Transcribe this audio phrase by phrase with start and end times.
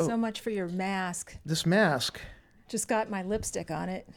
[0.00, 0.06] Oh.
[0.06, 1.36] So much for your mask.
[1.44, 2.20] This mask.
[2.68, 4.08] Just got my lipstick on it.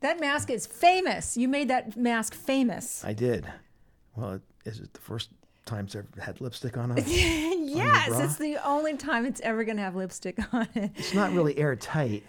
[0.00, 1.36] That mask is famous.
[1.36, 3.02] You made that mask famous.
[3.04, 3.46] I did.
[4.14, 5.30] Well, is it the first
[5.64, 7.06] time it's ever had lipstick on it?
[7.06, 8.20] yes, bra?
[8.24, 10.90] it's the only time it's ever going to have lipstick on it.
[10.96, 12.24] It's not really airtight.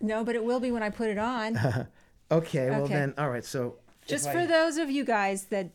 [0.00, 1.58] No, but it will be when I put it on.
[2.30, 2.94] Okay, well Okay.
[2.94, 3.44] then, all right.
[3.44, 3.76] So
[4.06, 5.68] Just if for I those of you guys that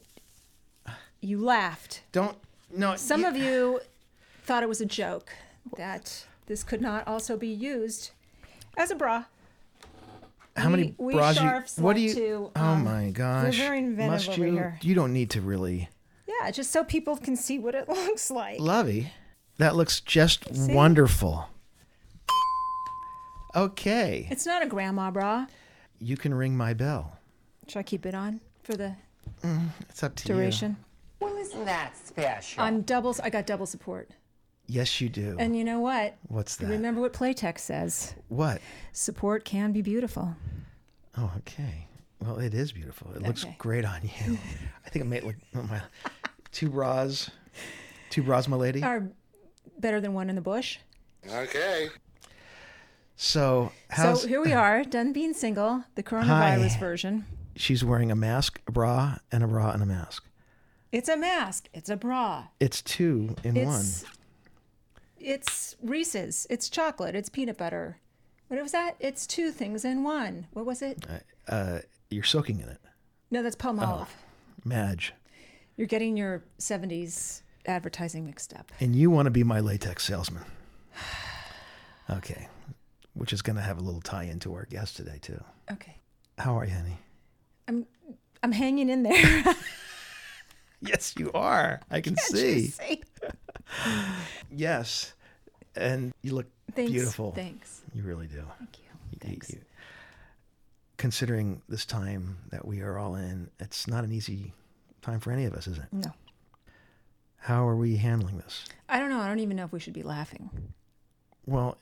[1.22, 2.02] you laughed.
[2.12, 2.36] don't
[2.76, 2.96] no.
[2.96, 3.80] Some of you
[4.44, 5.30] thought it was a joke
[5.78, 8.12] that this could not also be used
[8.76, 9.26] as a bra.
[10.56, 11.42] how many we- we bras you?
[11.44, 12.14] sharfs What do you?
[12.16, 13.56] to, oh um, my gosh!
[13.58, 14.54] very inventive Must over you?
[14.54, 14.80] here.
[14.82, 15.90] You don't need to really.
[16.28, 18.60] Yeah, just so people can see what it looks like.
[18.60, 19.12] Lovey,
[19.58, 21.48] that looks just wonderful.
[23.56, 25.48] Okay, It's not a grandma bra.
[26.00, 27.18] you can ring my bell.
[27.68, 28.94] Should I keep it on for the
[29.90, 30.78] It's up to duration?
[31.20, 32.62] Well, isn't that special?
[32.62, 33.20] I'm doubles.
[33.20, 34.10] I got double support.
[34.68, 34.76] You.
[34.76, 35.36] Yes, you do.
[35.40, 36.18] And you know what?
[36.28, 36.68] What's that?
[36.68, 38.62] Remember what Playtex says: What?
[38.92, 40.36] support can be beautiful.
[41.18, 41.88] Oh, okay.
[42.20, 43.12] Well, it is beautiful.
[43.16, 44.38] It looks great on you.
[44.86, 45.82] I think it made like oh, my
[46.52, 47.30] two bras,
[48.10, 48.84] two bras, my lady.
[48.84, 49.10] Are
[49.80, 50.80] better than one in the bush.
[51.30, 51.90] Okay.
[53.16, 56.80] So how's so here we are, done being single, the coronavirus Hi.
[56.80, 57.26] version.
[57.56, 60.24] she's wearing a mask, a bra, and a bra and a mask.
[60.92, 61.68] It's a mask.
[61.74, 62.46] It's a bra.
[62.60, 64.06] It's two in It's
[65.20, 66.48] it's Reese's.
[66.50, 67.16] It's chocolate.
[67.16, 68.00] It's peanut butter.
[68.48, 68.96] What was that?
[69.00, 70.48] It's two things in one.
[70.54, 71.06] What was it?
[71.08, 71.22] one.
[71.48, 71.80] Uh,
[72.10, 72.80] you're soaking in it,
[73.32, 74.08] No, that's Palmolive.
[74.64, 75.14] Madge,
[75.76, 78.72] You're getting your '70s advertising mixed up.
[78.80, 80.44] and you want to be my latex salesman.
[82.10, 82.48] Okay,
[83.16, 85.44] which is going to have a little tie into our guest today too.
[85.70, 85.98] Okay,
[86.38, 86.98] How are you, honey?
[87.68, 87.86] I'm
[88.42, 89.44] I'm hanging in there.
[90.80, 91.82] Yes, you are.
[91.90, 92.72] I can Can't see.
[94.52, 95.14] Yes,
[95.76, 96.92] and you look Thanks.
[96.92, 97.32] beautiful.
[97.34, 97.82] Thanks.
[97.94, 98.44] You really do.
[98.58, 98.86] Thank you.
[99.12, 99.50] You- Thanks.
[99.52, 99.62] you-
[100.98, 104.54] considering this time that we are all in, it's not an easy
[105.02, 105.86] time for any of us, is it?
[105.92, 106.12] No,
[107.38, 108.66] How are we handling this?
[108.90, 109.20] I don't know.
[109.20, 110.50] I don't even know if we should be laughing.
[111.46, 111.78] Well,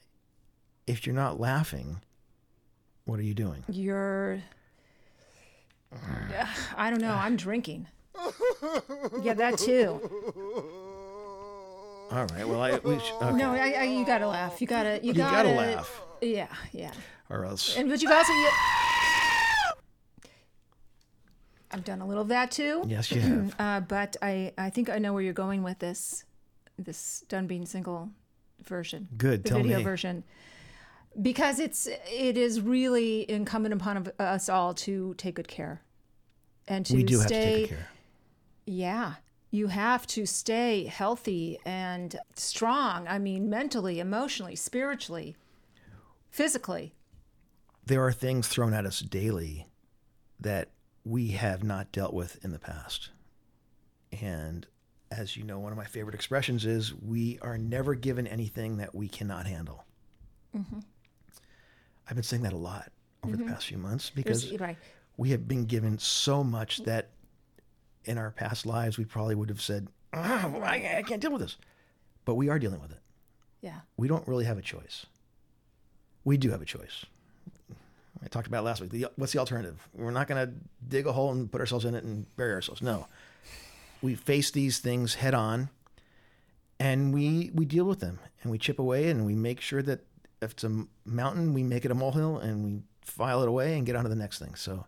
[0.86, 2.02] if you're not laughing,
[3.06, 3.64] what are you doing?
[3.70, 4.42] You're.
[6.76, 7.14] I don't know.
[7.14, 7.88] I'm drinking.
[9.22, 10.02] Yeah, that too.
[12.12, 12.48] All right.
[12.48, 13.36] Well, I we sh- okay.
[13.38, 14.62] No, I, I, you gotta laugh.
[14.62, 15.00] You gotta.
[15.02, 16.92] You, you gotta, gotta laugh, Yeah, yeah.
[17.30, 17.76] or else.
[17.78, 18.32] And but you've also.
[18.32, 18.50] You,
[21.72, 22.84] I've done a little of that too.
[22.88, 23.56] Yes, you have.
[23.60, 26.24] Uh, but I, I think I know where you're going with this,
[26.78, 28.10] this done being single
[28.64, 29.08] version.
[29.18, 29.84] Good, The video me.
[29.84, 30.24] version.
[31.22, 35.82] Because it's it is really incumbent upon us all to take good care,
[36.68, 37.22] and to we do stay.
[37.22, 37.88] have to take good care.
[38.68, 39.14] Yeah,
[39.56, 43.08] you have to stay healthy and strong.
[43.08, 45.36] I mean, mentally, emotionally, spiritually,
[46.30, 46.94] physically.
[47.86, 49.68] There are things thrown at us daily
[50.40, 50.70] that
[51.04, 53.12] we have not dealt with in the past.
[54.22, 54.66] And
[55.12, 58.94] as you know, one of my favorite expressions is we are never given anything that
[58.94, 59.86] we cannot handle.
[60.56, 60.80] Mm-hmm.
[62.08, 62.92] I've been saying that a lot
[63.24, 63.54] over the mm-hmm.
[63.54, 64.78] past few months because right.
[65.18, 67.10] we have been given so much that
[68.06, 71.42] in our past lives we probably would have said, "Ah, I, I can't deal with
[71.42, 71.58] this.
[72.26, 73.00] But we are dealing with it.
[73.62, 73.80] Yeah.
[73.98, 75.06] We don't really have a choice.
[76.24, 77.06] We do have a choice.
[78.24, 78.90] I talked about it last week.
[78.90, 79.88] The, what's the alternative?
[79.94, 80.54] We're not going to
[80.88, 82.82] dig a hole and put ourselves in it and bury ourselves.
[82.82, 83.08] No.
[84.02, 85.70] We face these things head on
[86.80, 90.02] and we, we deal with them and we chip away and we make sure that
[90.42, 93.86] if it's a mountain, we make it a molehill and we file it away and
[93.86, 94.56] get on to the next thing.
[94.56, 94.86] So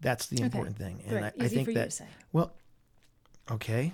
[0.00, 1.02] that's the important thing.
[1.06, 1.32] And Right.
[1.40, 2.52] I, I think for you to that, well,
[3.50, 3.92] okay,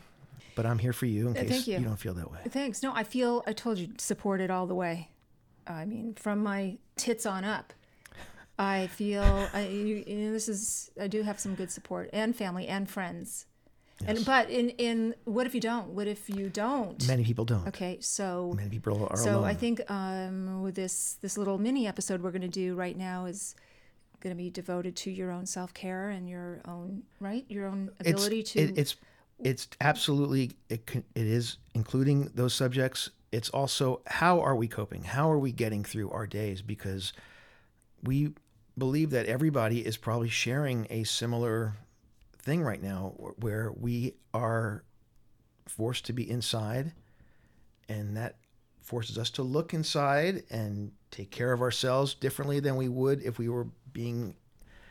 [0.54, 1.78] but I'm here for you in Uh, case you.
[1.78, 2.40] you don't feel that way.
[2.48, 2.82] Thanks.
[2.82, 5.10] No, I feel I told you supported all the way.
[5.66, 7.72] I mean, from my tits on up.
[8.58, 9.22] I feel
[9.52, 12.88] I you, you know, this is I do have some good support and family and
[12.88, 13.44] friends.
[14.06, 15.88] And but in in what if you don't?
[15.88, 17.06] What if you don't?
[17.06, 17.66] Many people don't.
[17.68, 19.44] Okay, so Many people are so alone.
[19.44, 23.26] I think um, with this this little mini episode we're going to do right now
[23.26, 23.54] is
[24.20, 27.44] going to be devoted to your own self care and your own right?
[27.48, 28.96] Your own it's, ability to it- it's
[29.38, 33.10] it's absolutely it, can- it is including those subjects.
[33.32, 35.04] It's also how are we coping?
[35.04, 36.62] How are we getting through our days?
[36.62, 37.12] Because
[38.02, 38.32] we
[38.78, 41.74] believe that everybody is probably sharing a similar
[42.38, 44.84] thing right now where we are
[45.66, 46.92] forced to be inside
[47.88, 48.36] and that
[48.80, 53.38] forces us to look inside and take care of ourselves differently than we would if
[53.38, 53.66] we were
[53.96, 54.34] being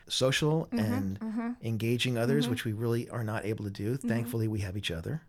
[0.08, 1.50] social mm-hmm, and mm-hmm.
[1.62, 2.52] engaging others, mm-hmm.
[2.52, 3.98] which we really are not able to do.
[3.98, 5.22] Thankfully, we have each other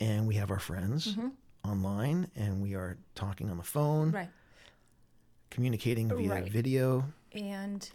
[0.00, 1.16] and we have our friends
[1.64, 4.30] online and we are talking on the phone, Right.
[5.50, 6.52] communicating via Right.
[6.52, 7.04] video.
[7.32, 7.88] And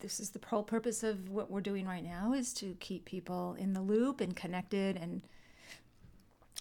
[0.00, 3.54] this is the whole purpose of what we're doing right now is to keep people
[3.58, 5.22] in the loop and connected and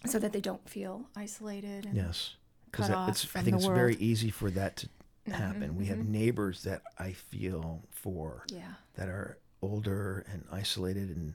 [0.06, 2.36] so that they don't feel isolated and Yes.
[2.69, 3.12] Because I
[3.42, 3.92] think it's very world.
[3.94, 4.90] Mm-hmm, easy for that to
[5.33, 5.75] happen.
[5.75, 8.45] We have neighbors that I feel for.
[8.50, 8.74] yeah.
[8.95, 11.33] that are older and isolated and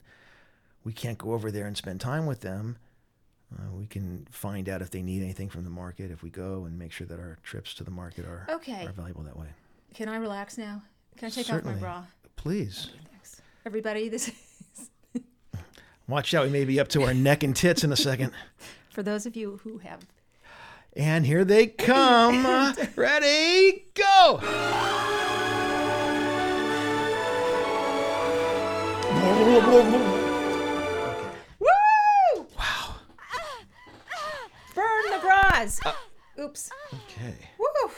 [0.84, 2.76] we can't go over there and spend time with them
[3.58, 6.64] uh, we can find out if they need anything from the market if we go
[6.64, 8.86] and make sure that our trips to the market are, Okay.
[8.86, 9.48] are valuable that way
[9.94, 10.82] Can I relax now?
[11.16, 11.74] Can I take Certainly.
[11.74, 12.04] off my bra?
[12.36, 13.42] please Thanks.
[13.66, 14.90] Everybody, this is
[16.08, 18.30] watch out we may be up to our neck and tits in a second
[18.90, 20.00] for those of you who have
[20.94, 24.40] and here they come ready go
[31.58, 32.46] Woo!
[32.58, 32.94] Wow.
[34.74, 35.80] Burn the bras.
[36.38, 36.70] Oops.
[36.94, 37.90] okay Woo!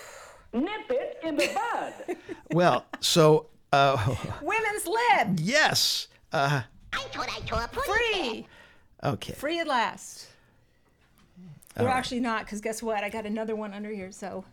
[0.60, 2.16] Nip it in the bud.
[2.52, 5.40] well so uh, Women's lib.
[5.40, 6.62] yes uh,
[6.92, 7.90] I thought I saw a pussy.
[7.90, 8.46] Free.
[9.04, 10.28] okay Free at last.
[11.78, 13.02] We're actually not, because guess what?
[13.02, 14.44] I got another one under here, so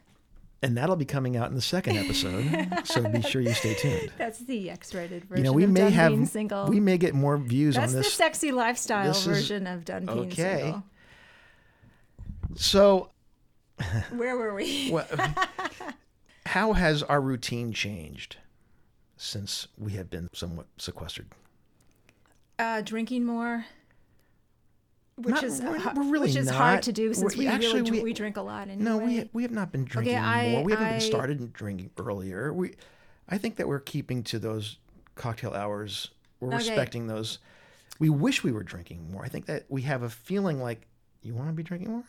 [0.61, 2.45] and that'll be coming out in the second episode
[2.83, 5.37] so be sure you stay tuned that's the X-rated version.
[5.37, 6.67] you know we of may Done have Being single.
[6.67, 10.09] we may get more views that's on the sexy lifestyle this is- version of Being
[10.09, 10.59] okay.
[10.63, 10.83] Single.
[12.55, 13.09] so
[14.11, 14.91] Where were we?
[14.91, 15.07] Well,
[16.45, 18.35] how has our routine changed
[19.15, 21.27] since we have been somewhat sequestered?
[22.57, 23.65] Uh, drinking more.
[25.19, 26.55] Which Not- is we're- we're really which is not.
[26.55, 28.83] hard to do since We're- actually, really we- we drink a lot anyway.
[28.83, 30.63] No, we we have not been drinking I- more.
[30.63, 32.53] We haven't I- been started drinking earlier.
[32.53, 32.75] We,
[33.27, 34.77] I think that we're keeping to those
[35.15, 36.11] cocktail hours.
[36.39, 36.57] We're Okay.
[36.57, 37.39] respecting those.
[37.99, 39.25] We wish we were drinking more.
[39.25, 40.87] I think that we have a feeling like
[41.21, 42.03] you want to be drinking more.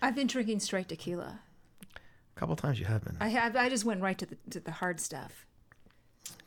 [0.00, 1.40] I've been drinking straight tequila.
[1.82, 3.16] A couple times you have been.
[3.20, 3.56] I have.
[3.56, 5.46] I just went right to the to the hard stuff.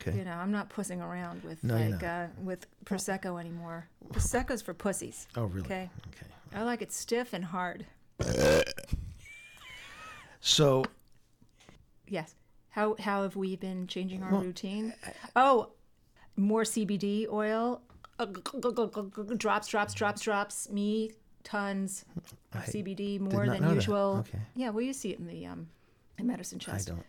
[0.00, 0.16] Okay.
[0.18, 3.88] You know, I'm not pussing around with No, like uh, with prosecco anymore.
[4.12, 5.26] Prosecco's for pussies.
[5.36, 5.66] Oh, really?
[5.66, 5.90] Okay.
[6.08, 6.26] Okay.
[6.54, 7.84] I like it stiff and hard.
[10.40, 10.84] So
[12.06, 12.34] Yes.
[12.70, 14.94] How how have we been changing our routine?
[15.34, 15.70] Oh,
[16.36, 17.82] more CBD oil.
[18.20, 18.26] Uh,
[19.36, 20.70] drops, drops, drops, drops.
[20.70, 21.12] Me,
[21.44, 22.04] tons
[22.52, 23.74] of CBD more than that.
[23.74, 24.18] usual.
[24.20, 24.38] Okay.
[24.54, 25.68] Yeah, well, you see it in the um,
[26.18, 26.90] in medicine chest.
[26.90, 27.06] I chest.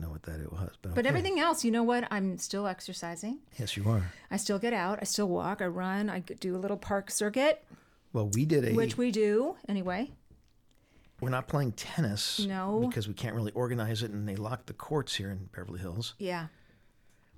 [0.00, 1.08] Know what that it was, but But okay.
[1.08, 2.06] everything else, you know what?
[2.10, 3.38] I'm still exercising.
[3.58, 4.02] Yes, you are.
[4.30, 4.98] I still get out.
[5.00, 5.60] I still walk.
[5.62, 6.08] I run.
[6.10, 7.64] I do a little park circuit,
[8.12, 8.72] Well, we did a.
[8.74, 10.10] which we do anyway.
[11.20, 12.40] We're not playing tennis.
[12.40, 12.84] No.
[12.88, 16.14] Because we can't really organize it and they locked the courts here in Beverly Hills.
[16.18, 16.46] Yeah,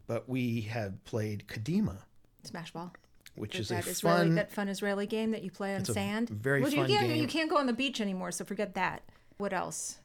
[0.06, 1.96] But we have played Kadima,
[2.44, 2.92] smash ball.
[3.34, 4.34] which is a that Israeli, fun.
[4.36, 6.28] that fun Israeli game that you play on a sand.
[6.28, 7.20] very well, fun you can't, game.
[7.22, 9.02] You can't go on the beach anymore, so forget that.
[9.38, 9.98] What else?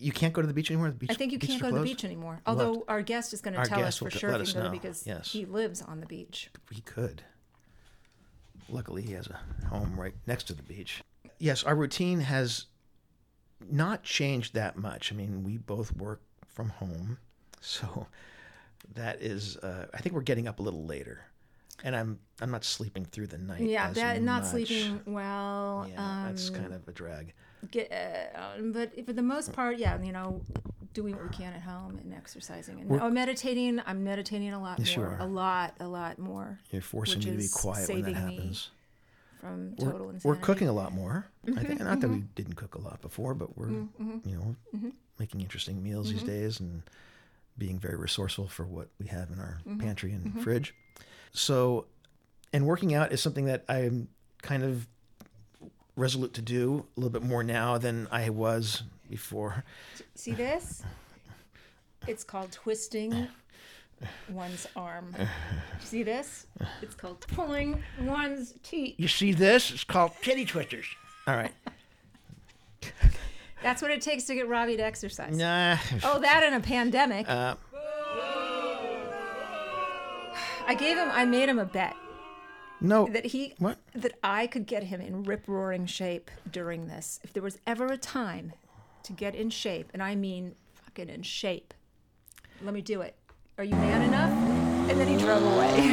[0.00, 0.88] You can't go to the beach anymore.
[0.88, 1.10] The beach.
[1.10, 2.40] I think you can't go to the beach anymore.
[2.46, 5.30] Although our guest is going to tell us for sure if can go because Yes.
[5.30, 6.50] he lives on the beach.
[6.70, 7.22] We could.
[8.68, 11.02] Luckily, he has a home right next to the beach.
[11.38, 12.66] Yes, our routine has
[13.68, 15.12] not changed that much.
[15.12, 17.18] I mean, we both work from home,
[17.60, 18.06] so
[18.94, 19.56] that is.
[19.58, 21.24] Uh, I think we're getting up a little later,
[21.84, 23.62] and I'm I'm not sleeping through the night.
[23.62, 25.86] Yeah, as that not sleeping well.
[25.88, 27.34] Yeah, that's um, kind of a drag.
[27.70, 30.40] Get, uh, um, but for the most part, yeah, you know,
[30.92, 33.80] doing what we can at home and exercising and We're- oh, meditating.
[33.86, 37.36] I'm meditating a lot Yes, more, a lot, a lot more You're forcing me to
[37.36, 38.70] be quiet when that happens.
[39.40, 40.28] from We're, total insanity.
[40.40, 41.26] we're cooking a lot more.
[41.46, 44.56] I Mm-hmm, think not that we didn't cook a lot before, but we're you know
[45.18, 46.16] making interesting meals Mm-hmm.
[46.18, 46.82] these days and
[47.58, 50.74] being very resourceful for what we have in our Mm-hmm, pantry and fridge.
[51.32, 51.86] So,
[52.52, 54.08] and working out is something that I'm
[54.42, 54.88] kind of
[56.00, 59.64] resolute to do a little bit more now than I was before.
[60.14, 60.82] See this?
[62.06, 63.28] It's called twisting
[64.30, 65.14] one's arm.
[65.80, 66.46] See this?
[66.80, 68.94] It's called pulling one's teeth.
[68.98, 69.70] You see this?
[69.70, 70.86] It's called titty twisters.
[71.26, 71.52] All right.
[73.62, 75.36] That's what it takes to get Robby to exercise.
[75.36, 75.76] Nah.
[76.02, 77.28] Oh, that in a pandemic.
[77.28, 77.56] Uh,
[80.66, 81.94] I gave him, I made him a bet.
[82.80, 83.06] No.
[83.08, 83.78] that he What?
[83.94, 87.20] that I could get him in rip roaring shape during this.
[87.22, 88.52] If there was ever a time
[89.02, 91.74] to get in shape, and I mean fucking in shape,
[92.62, 93.16] let me do it.
[93.58, 94.30] Are you man enough?
[94.90, 95.90] And then he drove away.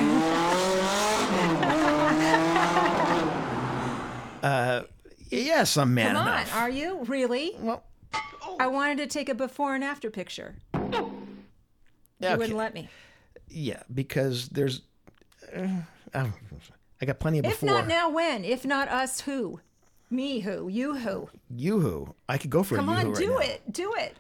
[4.44, 4.84] uh,
[5.30, 7.56] Yes, I'm man Come on, are you really?
[7.60, 7.84] well,
[8.60, 10.56] I wanted to take a before and after picture.
[10.74, 12.36] You okay.
[12.38, 12.88] wouldn't let me.
[13.50, 14.82] yeah, because there's.
[15.54, 15.68] Uh,
[16.14, 16.34] um,
[17.02, 17.70] I got plenty of If before.
[17.70, 18.44] not now, when?
[18.44, 19.60] If not us, who?
[20.10, 20.68] Me, who?
[20.68, 21.30] You, who?
[21.50, 22.16] You who?
[22.30, 23.54] I could go for Come a on, do right now.
[23.56, 23.74] it.
[23.74, 24.16] Do it.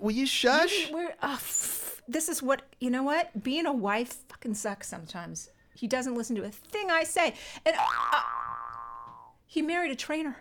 [0.00, 0.90] Will you shush?
[0.92, 3.04] We're uh, f- this is what you know.
[3.04, 5.50] What being a wife fucking sucks sometimes.
[5.76, 7.34] He doesn't listen to a thing I say,
[7.64, 8.20] and uh,
[9.46, 10.36] he married a trainer.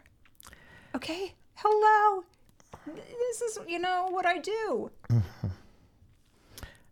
[0.96, 2.24] Okay, hello.
[2.88, 5.22] This is you know what I do, and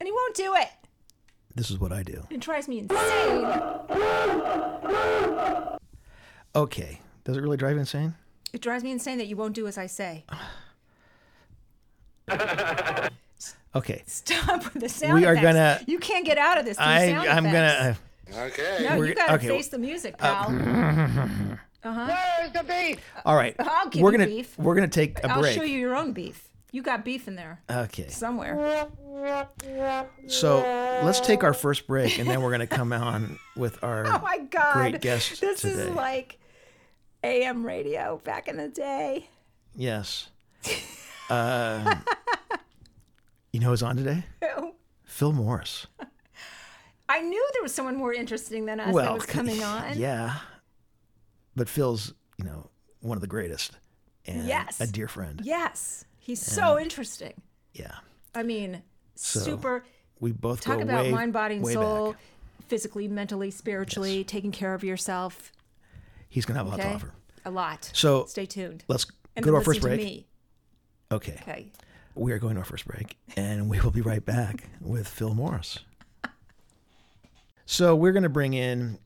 [0.04, 0.70] he won't do it.
[1.56, 2.26] This is what I do.
[2.30, 3.46] It drives me insane.
[6.56, 7.00] Okay.
[7.24, 8.16] Does it really drive you insane?
[8.54, 10.26] It drives me insane that you won't do as I say.
[13.74, 14.04] Okay.
[14.06, 15.44] Stop with the sound We are effects.
[15.46, 16.78] gonna- You can't get out of this.
[16.78, 17.98] I sound I'm effects.
[18.34, 18.46] gonna.
[18.48, 18.80] Okay.
[18.84, 20.48] No, we're- you gotta okay, face the music, pal.
[21.84, 22.08] Uh, huh
[22.42, 23.00] Where's the beef?
[23.26, 23.56] all right.
[23.60, 24.60] I'll give we're you gonna beef.
[24.60, 25.56] we're gonna take a I'll break.
[25.56, 26.50] show you your own beef.
[26.74, 28.08] You got beef in there Okay.
[28.08, 28.88] somewhere.
[30.28, 30.58] So
[31.04, 34.40] let's take our first break, and then we're gonna come on with our Oh my
[34.50, 34.74] god.
[34.74, 35.74] great guest This today.
[35.84, 36.40] is like
[37.24, 39.30] AM radio back in the day.
[39.76, 40.30] yes.
[41.30, 41.96] Uh,
[43.54, 44.26] you know who's on today?
[45.06, 45.88] Phil Morris.
[47.08, 49.98] I knew there was someone more interesting than us that was coming on.
[49.98, 50.40] Yeah.
[51.56, 53.78] But Phil's, you know, one of the greatest,
[54.26, 54.82] and Yes.
[54.82, 55.40] a dear friend.
[55.42, 56.04] Yes.
[56.22, 57.34] He's so interesting.
[57.74, 57.96] Yeah.
[58.36, 58.84] I mean,
[59.16, 59.84] super
[60.20, 62.22] We both talk about way, mind, body, and soul, back.
[62.68, 65.52] physically, mentally, spiritually, taking care of yourself.
[66.30, 67.12] He's gonna have a lot to offer.
[67.44, 67.90] A lot.
[67.94, 68.86] So stay tuned.
[68.88, 70.00] let's and go to our first break.
[70.00, 70.28] To me.
[71.12, 71.40] Okay.
[71.42, 71.72] Okay.
[72.14, 75.34] We are going to our first break, and we will be right back with Phil
[75.34, 75.80] Morris.
[77.66, 79.00] So we're going to bring in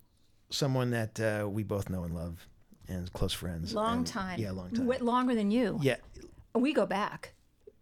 [0.50, 2.48] someone that uh, we both know and love,
[2.88, 3.74] and close friends.
[3.74, 4.40] Long and- time.
[4.40, 4.86] Yeah, long time.
[4.88, 5.80] Wait, longer than you.
[5.82, 5.98] Yeah,
[6.56, 7.34] We go back.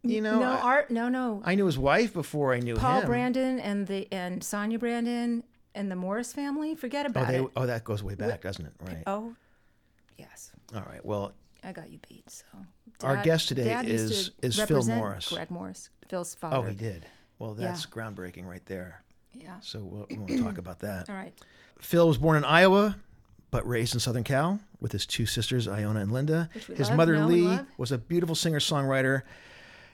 [0.02, 0.92] you know, no I, art.
[0.92, 1.42] No, no.
[1.46, 2.80] I knew his wife before I knew him.
[2.82, 3.08] Paul him.
[3.08, 5.44] Brandon and the and Sonia Brandon
[5.76, 6.76] and the Morris family.
[6.76, 7.48] Forget Oh, about they, it.
[7.56, 8.74] oh, that goes way back, doesn't it?
[8.82, 9.04] Right.
[9.08, 9.36] Oh,
[10.18, 10.52] yes.
[10.76, 11.04] All right.
[11.06, 12.30] Well, I got you beat.
[12.30, 12.44] So
[13.04, 15.30] Our guest today Dad is- to is Phil Morris.
[15.30, 16.58] Greg Morris, Phil's oh, father.
[16.58, 17.06] oh, he did.
[17.40, 19.04] Well, that's groundbreaking right there.
[19.34, 19.60] Yeah.
[19.62, 21.10] So we'll, we won't talk about that.
[21.10, 21.34] All right.
[21.80, 22.96] Phil was born in Iowa,
[23.52, 26.50] but raised in Southern Cal with his two sisters, Iona and Linda.
[26.76, 29.24] His love, mother, Lee, was a beautiful singer songwriter.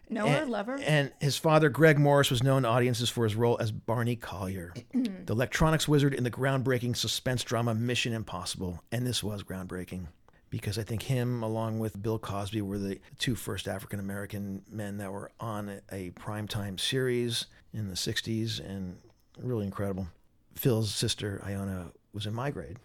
[0.10, 0.79] Know her, love her.
[0.79, 4.74] And his father, Greg Morris, was known to audiences for his role as Barney Collier,
[4.93, 8.84] the electronics wizard in the groundbreaking suspense drama Mission Impossible.
[8.91, 10.08] And this was groundbreaking
[10.50, 14.98] because I think him, along with Bill Cosby, were the two first African American men
[14.98, 18.98] that were on a, a primetime series in the 60s and
[19.38, 20.08] really incredible.
[20.55, 22.77] Phil's sister, Iona, was in my grade.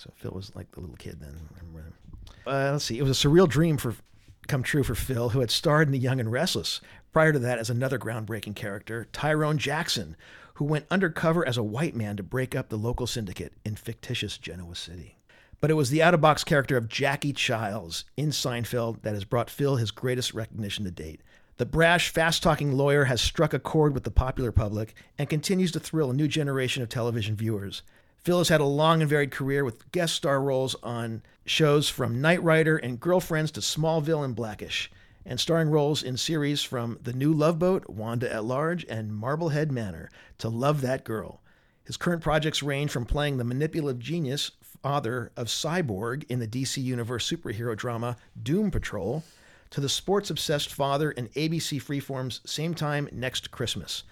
[0.00, 1.36] So Phil was like the little kid then.
[2.46, 2.98] Uh, let's see.
[2.98, 3.94] It was a surreal dream for
[4.48, 6.80] come true for Phil, who had starred in The Young and Restless.
[7.12, 10.16] Prior to that, as another groundbreaking character, Tyrone Jackson,
[10.54, 14.38] who went undercover as a white man to break up the local syndicate in fictitious
[14.38, 15.18] Genoa City.
[15.60, 19.26] But it was the out of box character of Jackie Chiles in Seinfeld that has
[19.26, 21.20] brought Phil his greatest recognition to date.
[21.58, 25.70] The brash, fast talking lawyer has struck a chord with the popular public and continues
[25.72, 27.82] to thrill a new generation of television viewers.
[28.22, 32.20] Phil has had a long and varied career with guest star roles on shows from
[32.20, 34.90] Knight Rider and Girlfriends to Smallville and Blackish,
[35.24, 39.72] and starring roles in series from The New Love Boat, Wanda at Large, and Marblehead
[39.72, 41.40] Manor to Love That Girl.
[41.82, 44.50] His current projects range from playing the manipulative genius
[44.82, 49.24] father of Cyborg in the DC Universe superhero drama Doom Patrol
[49.70, 54.02] to the sports obsessed father in ABC Freeform's Same Time Next Christmas.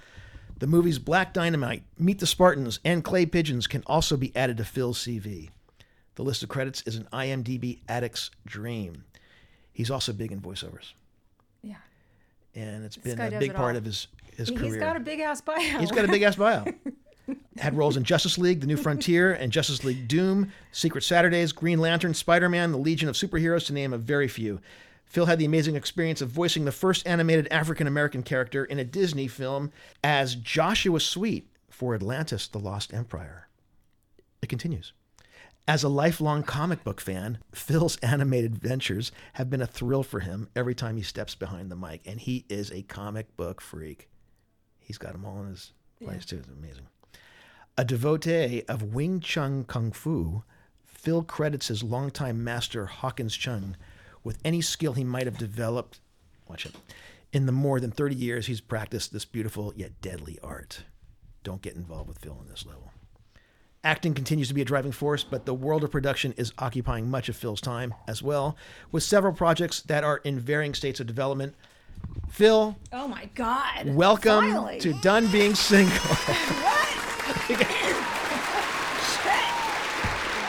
[0.58, 4.64] The movies Black Dynamite, Meet the Spartans, and Clay Pigeons can also be added to
[4.64, 5.50] Phil's CV.
[6.16, 9.04] The list of credits is an IMDb addict's dream.
[9.72, 10.92] He's also big in voiceovers,
[11.62, 11.76] Yeah.
[12.56, 13.78] and it's been a big part all.
[13.78, 14.72] of his, his He's career.
[14.72, 15.58] He's got a big ass bio.
[15.78, 16.64] He's got a big ass bio.
[17.58, 21.78] Had roles in Justice League, The New Frontier, and Justice League Doom, Secret Saturdays, Green
[21.78, 24.60] Lantern, Spider Man, The Legion of Superheroes, to name a very few.
[25.08, 28.84] Phil had the amazing experience of voicing the first animated African American character in a
[28.84, 29.72] Disney film
[30.04, 33.48] as Joshua Sweet for Atlantis The Lost Empire.
[34.42, 34.92] It continues.
[35.66, 40.48] As a lifelong comic book fan, Phil's animated ventures have been a thrill for him
[40.54, 44.08] every time he steps behind the mic, and he is a comic book freak.
[44.78, 45.72] He's got them all in his
[46.02, 46.38] place too.
[46.38, 46.86] It's amazing.
[47.76, 50.42] A devotee of Wing Chun Kung Fu,
[50.84, 53.74] Phil credits his longtime master Hawkins Cheung
[54.24, 56.00] with any skill he might have developed.
[56.48, 56.74] Watch it.
[57.32, 60.84] In the more than 30 years he's practiced this beautiful yet deadly art.
[61.44, 62.90] Don't get involved with Phil on this level.
[63.84, 67.28] Acting continues to be a driving force, but the world of production is occupying much
[67.28, 68.56] of Phil's time as well,
[68.90, 71.54] with several projects that are in varying states of development.
[72.28, 73.94] Phil, Oh my God.
[73.94, 74.80] welcome Finally.
[74.80, 75.94] to Done Being Single.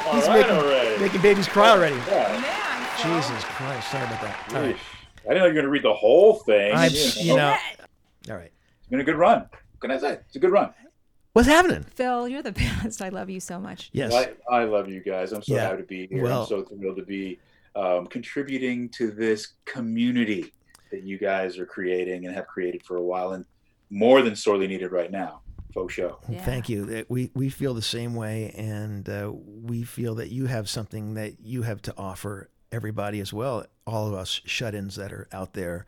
[0.05, 0.99] All He's right making, already.
[1.01, 1.95] making babies cry already.
[2.07, 2.28] Yeah.
[3.03, 3.29] Man, Phil.
[3.29, 4.45] Jesus Christ, sorry about that.
[4.53, 4.75] All right,
[5.25, 6.73] I didn't know you were going to read the whole thing.
[6.75, 7.57] I, You you know, know.
[8.33, 8.51] all right.
[8.79, 9.41] It's been a good run.
[9.41, 10.19] What can I say?
[10.27, 10.73] It's a good run.
[11.33, 11.83] What's happening?
[11.95, 12.51] Phil, you're the
[12.83, 13.01] best.
[13.01, 13.89] I love you so much.
[13.93, 14.13] Yes.
[14.13, 15.31] I, I love you guys.
[15.31, 15.61] I'm so Yeah.
[15.69, 16.23] happy to be here.
[16.23, 17.39] Well- I'm so thrilled to be
[17.75, 20.51] um, contributing to this community
[20.91, 23.45] that you guys are creating and have created for a while, and
[23.91, 25.41] more than sorely needed right now.
[25.73, 26.17] Faux show.
[26.27, 26.43] Yeah.
[26.43, 27.05] Thank you.
[27.09, 31.39] We we feel the same way, and uh, we feel that you have something that
[31.41, 33.65] you have to offer everybody as well.
[33.85, 35.85] All of us shut-ins that are out there,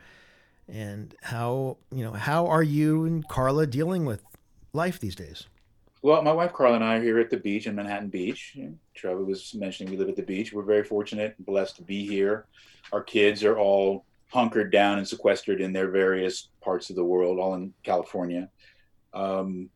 [0.68, 4.24] and how you know how are you and Carla dealing with
[4.74, 5.48] life these days?
[6.02, 8.58] Well, my wife Carla and I are here at the beach in Manhattan Beach.
[8.98, 10.52] Treva was mentioning we live at the beach.
[10.52, 12.46] We're very fortunate and blessed to be here.
[12.92, 17.38] Our kids are all hunkered down and sequestered in their various parts of the world,
[17.38, 18.50] all in California.
[19.14, 19.70] Um,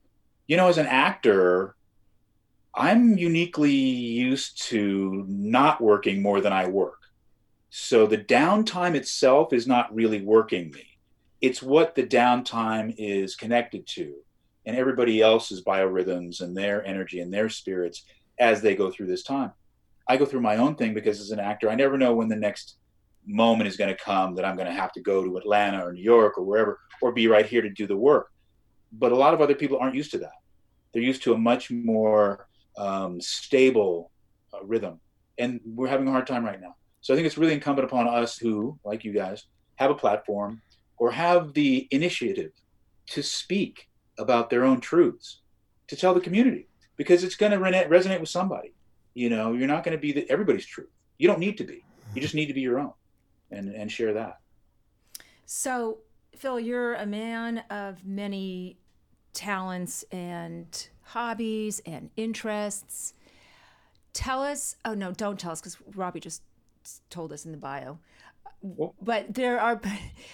[0.48, 1.75] you know, as an actor,
[2.78, 7.00] I'm uniquely used to not working more than I work.
[7.70, 10.98] So the downtime itself is not really working me.
[11.40, 14.16] It's what the downtime is connected to
[14.66, 18.04] and everybody else's biorhythms and their energy and their spirits
[18.40, 19.52] as they go through this time.
[20.08, 22.36] I go through my own thing because as an actor, I never know when the
[22.36, 22.76] next
[23.26, 25.94] moment is going to come that I'm going to have to go to Atlanta or
[25.94, 28.32] New York or wherever or be right here to do the work.
[28.92, 30.34] But a lot of other people aren't used to that.
[30.94, 34.12] They're used to a much more um, stable
[34.54, 35.00] uh, rhythm.
[35.38, 36.76] And we're having a hard time right now.
[37.02, 39.46] So I think it's really incumbent upon us who, like you guys,
[39.76, 40.62] have a platform
[40.98, 42.52] or have the initiative
[43.08, 45.42] to speak about their own truths
[45.88, 48.74] to tell the community because it's going to resonate with somebody.
[49.14, 50.90] You know, you're not going to be the, everybody's truth.
[51.18, 51.84] You don't need to be.
[52.14, 52.94] You just need to be your own
[53.52, 54.40] and, and share that.
[55.46, 56.00] So,
[56.36, 58.78] Phil, you're a man of many
[59.34, 63.14] talents and hobbies and interests.
[64.14, 66.42] Tell us, oh no, don't tell us because Robby just
[67.10, 68.00] told us in the bio.
[69.02, 69.80] But there are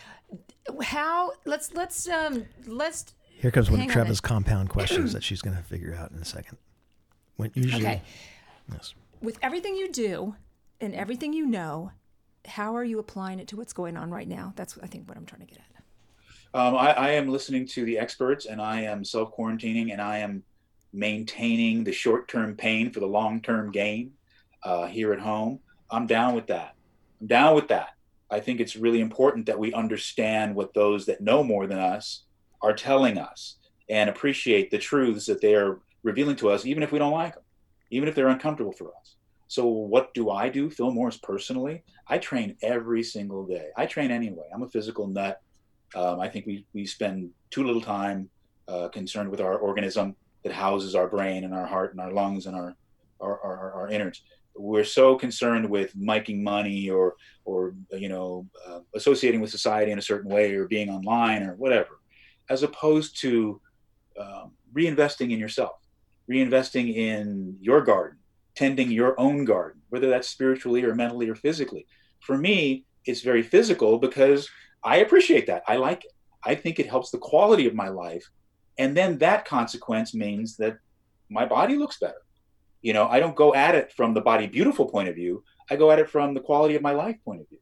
[0.84, 5.24] how let's let's um let's Here comes one of on a- Treva's compound questions that
[5.24, 6.58] she's going to figure out in a second.
[7.36, 8.02] When usually, okay.
[8.72, 8.94] yes.
[9.22, 10.36] With everything you do
[10.80, 11.92] and everything you know,
[12.46, 14.54] how are you applying it to what's going on right now?
[14.56, 15.72] That's I think what I'm trying to get at.
[16.54, 20.20] Um, I, I am listening to the experts and I am self quarantining and I
[20.20, 20.44] am
[20.94, 24.12] maintaining the short term pain for the long term gain
[24.64, 25.60] uh, here at home.
[25.90, 26.76] I'm down with that.
[27.20, 27.90] I'm down with that.
[28.30, 32.24] I think it's really important that we understand what those that know more than us
[32.62, 33.58] are telling us
[33.90, 37.34] and appreciate the truths that they are revealing to us, even if we don't like
[37.34, 37.44] them,
[37.90, 39.16] even if they're uncomfortable for us.
[39.48, 41.84] So, what do I do, Phil Morris, personally?
[42.08, 43.68] I train every single day.
[43.76, 44.46] I train anyway.
[44.54, 45.42] I'm a physical nut.
[45.94, 48.30] Um, I think we, we spend too little time
[48.70, 52.46] uh, concerned with our organism that houses our brain and our heart and our lungs
[52.46, 52.76] and our,
[53.20, 54.24] our, our, our innards.
[54.56, 60.00] We're so concerned with making money or, or you know, uh, associating with society in
[60.00, 62.00] a certain way or being online or whatever,
[62.50, 63.62] as opposed to
[64.20, 65.78] um, reinvesting in yourself,
[66.30, 68.18] reinvesting in your garden,
[68.56, 71.88] tending your own garden, whether that's spiritually or mentally or physically.
[72.20, 74.50] For me, it's very physical because
[74.84, 75.64] I appreciate that.
[75.68, 76.12] I like it.
[76.44, 78.30] I think it helps the quality of my life.
[78.78, 80.78] And then that consequence means that
[81.30, 82.22] my body looks better.
[82.82, 85.44] You know, I don't go at it from the body beautiful point of view.
[85.70, 87.60] I go at it from the quality of my life point of view.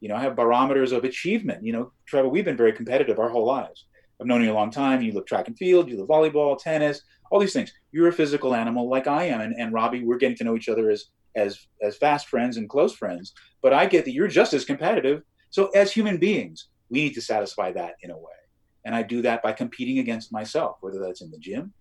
[0.00, 1.64] You know, I have barometers of achievement.
[1.64, 3.86] You know, Treva, we've been very competitive our whole lives.
[4.20, 5.02] I've known you a long time.
[5.02, 7.72] You love track and field, you love volleyball, tennis, all these things.
[7.90, 9.40] You're a physical animal like I am.
[9.40, 12.68] And, and Robby, we're getting to know each other as as as fast friends and
[12.68, 13.32] close friends.
[13.62, 15.22] But I get that you're just as competitive.
[15.50, 18.39] So as human beings, we need to satisfy that in a way.
[18.84, 21.72] And I do that by competing against myself, whether that's in the gym,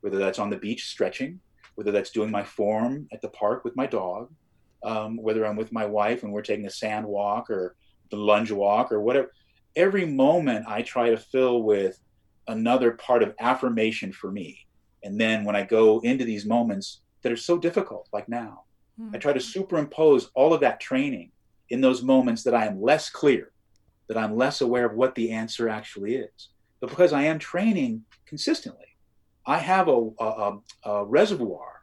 [0.00, 1.40] whether that's on the beach stretching,
[1.74, 4.30] whether that's doing my form at the park with my dog,
[4.84, 7.76] um, whether I'm with my wife and we're taking a sand walk or
[8.10, 9.32] the lunge walk or whatever.
[9.74, 11.98] Every moment I try to fill with
[12.48, 14.66] another part of affirmation for me.
[15.02, 18.62] And then when I go into these moments that are so difficult, like now,
[19.14, 21.32] I try to superimpose all of that training
[21.68, 23.52] in those moments that I am less clear,
[24.08, 26.48] that I'm less aware of what the answer actually is.
[26.80, 28.96] But because I am training consistently,
[29.46, 31.82] I have a, a, a reservoir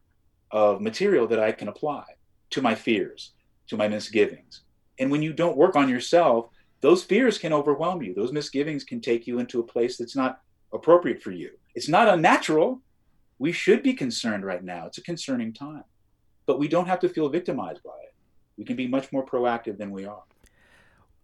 [0.51, 2.03] of material that I can apply
[2.51, 3.31] to my fears,
[3.67, 4.61] to my misgivings.
[4.99, 6.49] And when you don't work on yourself,
[6.81, 8.13] those fears can overwhelm you.
[8.13, 10.41] Those misgivings can take you into a place that's not
[10.73, 11.51] appropriate for you.
[11.75, 12.81] It's not unnatural.
[13.39, 14.85] We should be concerned right now.
[14.85, 15.85] It's a concerning time.
[16.45, 18.13] But we don't have to feel victimized by it.
[18.57, 20.23] We can be much more proactive than we are.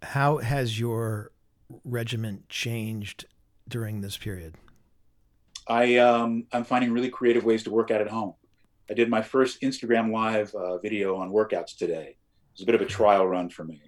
[0.02, 1.32] How has your
[1.84, 3.26] regiment changed
[3.68, 4.56] during this period?
[5.68, 8.34] I um, I'm finding really creative ways to work out at home.
[8.90, 12.18] I did my first Instagram live uh, video on workouts today.
[12.54, 13.82] It's a bit of a trial run for me.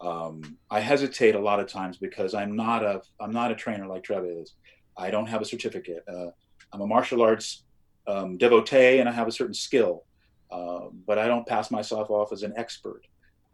[0.00, 3.86] Um, I hesitate a lot of times because I'm not a I'm not a trainer
[3.86, 4.54] like Trev is.
[4.96, 6.04] I don't have a certificate.
[6.06, 6.26] Uh,
[6.72, 7.64] I'm a martial arts
[8.06, 10.04] um, devotee and I have a certain skill,
[10.50, 13.06] uh, but I don't pass myself off as an expert.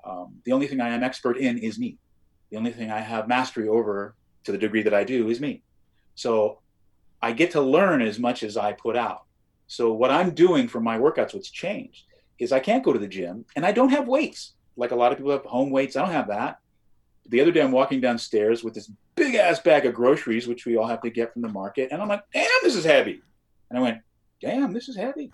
[0.08, 1.98] Um, the only thing I am expert in is me.
[2.50, 5.62] The only thing I have mastery over to the degree that I do is me.
[6.14, 6.60] So
[7.20, 9.24] I get to learn as much as I put out.
[9.66, 12.04] So what I'm doing for my workouts, what's changed,
[12.38, 14.54] is I can't go to the gym and I don't have weights.
[14.76, 15.96] Like a lot of people have home weights.
[15.96, 16.60] I don't have that.
[17.28, 20.76] The other day I'm walking downstairs with this big ass bag of groceries, which we
[20.76, 21.90] all have to get from the market.
[21.92, 23.20] And I'm like, damn, this is heavy.
[23.68, 23.98] And I went,
[24.40, 25.30] damn, this is heavy.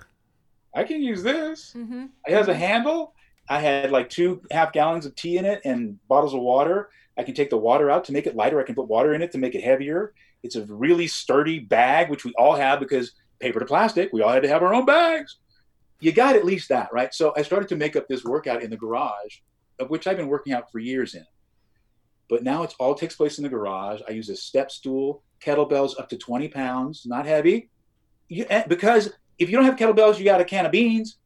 [0.75, 1.75] I can use this.
[1.77, 2.07] Mm-hmm.
[2.27, 3.15] It has a handle.
[3.49, 6.91] I had like two half gallons of tea in it and bottles of water.
[7.17, 8.61] I can take the water out to make it lighter.
[8.61, 10.15] I can put water in it to make it heavier.
[10.43, 14.33] It's a really sturdy bag, which we all have because paper to plastic, we all
[14.33, 15.37] had to have our own bags.
[16.01, 17.15] You got at least that, right?
[17.15, 19.39] So I started to make up this workout in the garage,
[19.79, 21.27] of which I've been working out for years in.
[22.29, 24.01] But now it all takes place in the garage.
[24.09, 27.69] I use a step stool, kettlebells up to 20 pounds, not heavy.
[28.29, 31.19] You, eh, because if you don't have kettlebells, you got a can of beans,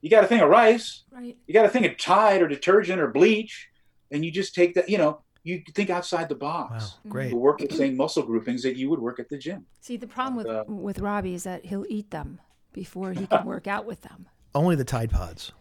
[0.00, 1.36] you got a thing of rice, Right.
[1.46, 3.68] you got a thing of Tide or detergent or bleach,
[4.10, 6.70] and you just take that, you know, you think outside the box
[7.04, 7.30] Wow, great.
[7.30, 9.66] to work the same muscle groupings that you would work at the gym.
[9.80, 12.40] See, the problem with Uh, with Robby is that he'll eat them
[12.72, 14.26] before he can work out with them.
[14.54, 15.52] Only the Tide Pods.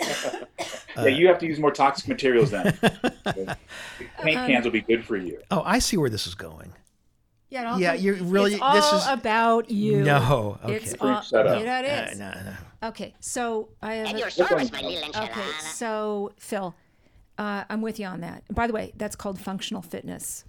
[0.96, 2.64] yeah, you have to use more toxic materials then.
[2.80, 3.56] The
[4.22, 5.40] paint cans will be good for you.
[5.50, 6.72] Oh, I see where this is going.
[7.50, 10.02] Yeah, Yeah, you're really- It's all this is- about you.
[10.02, 10.74] No, okay.
[10.74, 11.58] It's Freak, all, shut up.
[11.60, 12.56] You know it Uh, no, no.
[12.84, 14.08] Okay, so I have.
[14.08, 16.74] At a- your service, my little Okay, so Phil,
[17.38, 18.44] uh, I'm with you on that.
[18.54, 20.44] By the way, that's called functional fitness.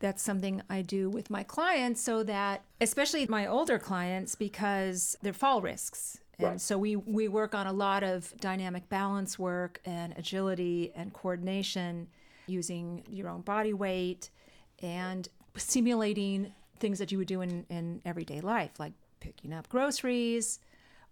[0.00, 5.32] That's something I do with my clients so that, especially my older clients, because they're
[5.32, 6.18] fall risks.
[6.38, 6.60] And Right.
[6.60, 12.08] so we, we work on a lot of dynamic balance work and agility and coordination
[12.46, 14.28] using your own body weight
[14.82, 20.58] and simulating things that you would do in, in everyday life, like picking up groceries,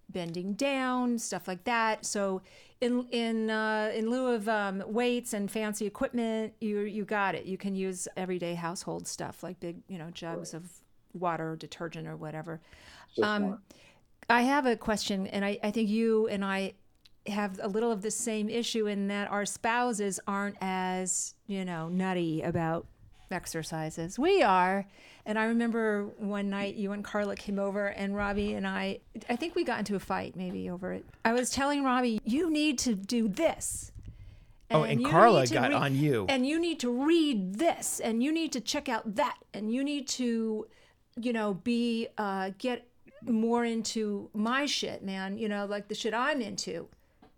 [0.08, 2.04] bending down, stuff like that.
[2.04, 2.42] So,
[2.80, 7.46] in in uh, in lieu of um, weights and fancy equipment, you you got it.
[7.46, 10.70] You can use everyday household stuff like big, you know, jugs of
[11.12, 12.60] water, or detergent, or whatever.
[13.22, 13.58] Um.
[14.30, 16.72] I have a question, and I, I think you and I
[17.26, 21.88] have a little of the same issue in that our spouses aren't as, you know,
[21.88, 22.86] nutty about
[23.30, 24.18] exercises.
[24.18, 24.86] we are.
[25.26, 29.36] And I remember one night you and Carla came over, and Robby and I, I
[29.36, 31.04] think we got into a fight maybe over it.
[31.24, 33.90] I was telling Robby, you need to do this.
[34.70, 36.26] Oh, and Carla got on you.
[36.28, 39.82] And you need to read this, and you need to check out that, and you
[39.84, 40.66] need to,
[41.20, 42.86] you know, be uh, get
[43.22, 45.38] more into my shit, man.
[45.38, 46.88] You know, like the shit I'm into,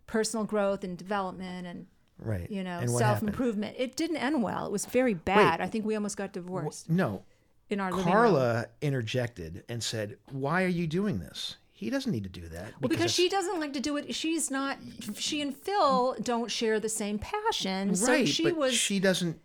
[0.08, 1.86] personal growth and development, and
[2.18, 2.50] Right.
[2.50, 3.28] you know, And what self happened?
[3.28, 3.76] improvement.
[3.78, 4.64] It didn't end well.
[4.66, 5.60] It was very bad.
[5.60, 7.22] I think we almost got divorced No.
[7.70, 8.12] In our living room.
[8.14, 11.56] Carla interjected and said, "Why are you doing this?
[11.72, 14.14] He doesn't need to do that." Well, because it's- she doesn't like to do it.
[14.14, 14.78] She's not.
[15.16, 17.94] She and Phil don't share the same passion.
[17.94, 18.74] So right, she but was.
[18.74, 19.40] she doesn't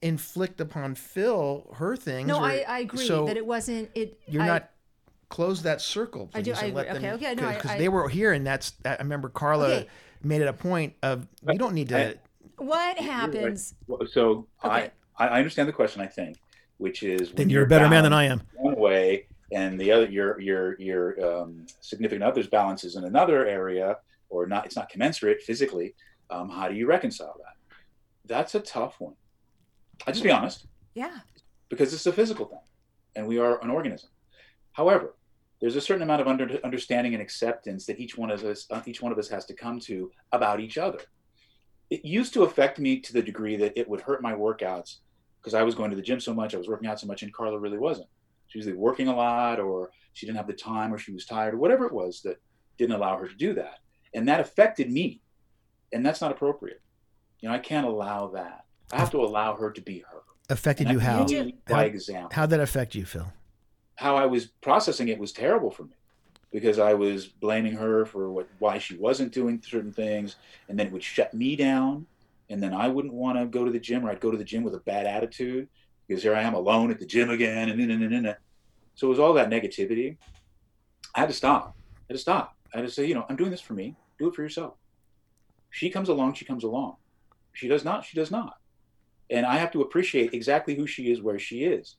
[0.00, 2.28] inflict upon Phil her things.
[2.28, 3.90] no, or- I, I agree so that it wasn't.
[3.94, 4.20] It.
[4.26, 4.70] You're I- not
[5.28, 6.30] close that circle.
[6.34, 8.72] I do- I and let them- Okay, okay, no, because they were here, and that's.
[8.84, 9.88] I remember Carla Okay.
[10.22, 12.18] made it a point of you don't need to.
[12.56, 12.98] What You're right.
[12.98, 13.74] happens?
[14.10, 14.90] So Okay.
[15.18, 16.00] I, I understand the question.
[16.00, 16.38] I think,
[16.78, 18.42] which is then when you're a better man than I am.
[18.54, 23.46] One way, and the other, your your your um, significant other's balance is in another
[23.46, 23.98] area,
[24.30, 24.66] or not.
[24.66, 25.94] It's not commensurate physically.
[26.30, 27.54] Um, how do you reconcile that?
[28.26, 29.14] That's a tough one.
[30.06, 30.66] I'll just be honest.
[30.94, 31.18] Yeah.
[31.68, 32.58] because it's a physical thing
[33.14, 34.10] and we are an organism.
[34.72, 35.14] However,
[35.60, 38.80] there's a certain amount of under, understanding and acceptance that each one of us uh,
[38.86, 41.00] each one of us has to come to about each other.
[41.90, 44.98] It used to affect me to the degree that it would hurt my workouts
[45.40, 47.22] because I was going to the gym so much, I was working out so much,
[47.22, 48.08] and Carla really wasn't.
[48.48, 51.24] She was either working a lot, or she didn't have the time, or she was
[51.26, 52.40] tired, or whatever it was that
[52.78, 53.78] didn't allow her to do that,
[54.14, 55.20] and that affected me,
[55.92, 56.80] and that's not appropriate.
[57.40, 58.64] You know, I can't allow that.
[58.92, 60.22] I have to allow her to be her.
[60.50, 61.24] Affected And you how?
[61.68, 62.30] by How- example.
[62.32, 63.32] How'd that affect you, Phil?
[63.96, 65.90] how I was processing it was terrible for me
[66.52, 70.36] because I was blaming her for what why she wasn't doing certain things,
[70.68, 72.06] and then it would shut me down,
[72.50, 74.44] and then I wouldn't want to go to the gym, or I'd go to the
[74.44, 75.68] gym with a bad attitude
[76.06, 78.36] because here I am alone at the gym again, and then and, and, and
[78.94, 80.16] so it was all that negativity.
[81.14, 81.76] I had to stop.
[81.96, 82.56] I had to stop.
[82.72, 83.96] I had to say, you know, I'm doing this for me.
[84.18, 84.74] Do it for yourself.
[85.70, 86.96] She comes along, she comes along.
[87.52, 88.54] She does not, she does not.
[89.30, 91.96] And I have to appreciate exactly who she is, where she is.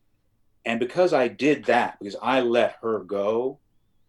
[0.65, 3.59] And because I did that, because I let her go,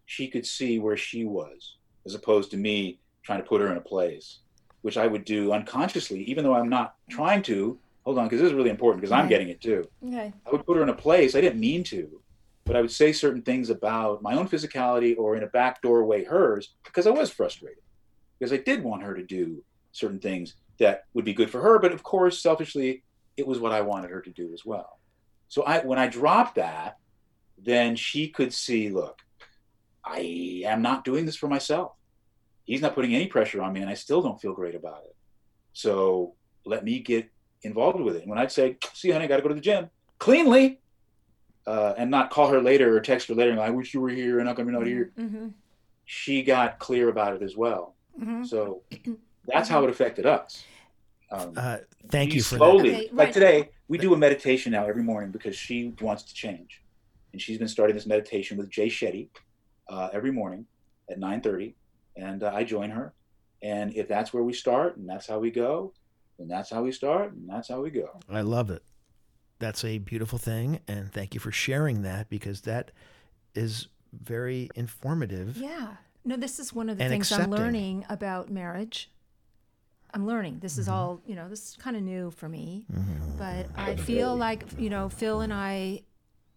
[0.07, 1.76] she could see where she was,
[2.07, 4.40] as opposed to me trying to put her in a place,
[4.83, 7.79] which I would do unconsciously, even though I'm not trying to.
[8.05, 9.87] Hold on, because this is really important because I'm getting it too.
[10.07, 10.33] Okay.
[10.47, 12.21] I would put her in a place I didn't mean to,
[12.64, 16.25] but I would say certain things about my own physicality or in a backdoor way
[16.25, 17.83] hers because I was frustrated.
[18.38, 19.62] Because I did want her to do
[19.93, 23.03] certain things that would be good for her, but of course, selfishly,
[23.37, 24.99] it was what I wanted her to do as well.
[25.49, 26.97] So I when I dropped that,
[27.59, 29.21] then she could see, look,
[30.05, 31.93] I am not doing this for myself.
[32.70, 35.16] He's not putting any pressure on me, and I still don't feel great about it.
[35.72, 37.28] So let me get
[37.62, 38.22] involved with it.
[38.22, 40.78] And when I'd say, "See, honey, I got to go to the gym cleanly,"
[41.66, 44.09] uh, and not call her later or text her later, and I wish you were
[44.09, 45.11] here, and how come you're not here?
[45.18, 45.48] Mm-hmm.
[46.04, 47.96] She got clear about it as well.
[48.20, 48.44] Mm-hmm.
[48.44, 48.83] So
[49.46, 50.62] that's how it affected us.
[51.33, 51.78] Um, Uh,
[52.09, 52.59] thank you for that.
[52.59, 56.35] slowly, Okay, like today, we do a meditation now every morning because she wants to
[56.35, 56.83] change,
[57.33, 59.28] and she's been starting this meditation with Jay Shetty
[59.88, 60.66] uh, every morning
[61.11, 61.74] at 9:30,
[62.16, 63.12] and uh, I join her.
[63.62, 65.92] And if that's where we start, and that's how we go,
[66.38, 68.09] then that's how we start, and that's how we go.
[68.29, 68.83] I love it.
[69.59, 72.92] That's a beautiful thing, and thank you for sharing that because that
[73.55, 75.57] is very informative.
[75.59, 75.96] Yeah.
[76.25, 79.11] No, this is one of the And things I'm learning about marriage.
[80.12, 80.59] I'm learning.
[80.61, 80.81] This Mm-hmm.
[80.81, 82.85] is all, you know, this is kind of new for me.
[83.38, 86.03] But I feel like, you know, Phil and I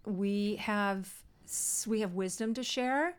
[0.05, 1.13] we have
[1.87, 3.15] we have wisdom to share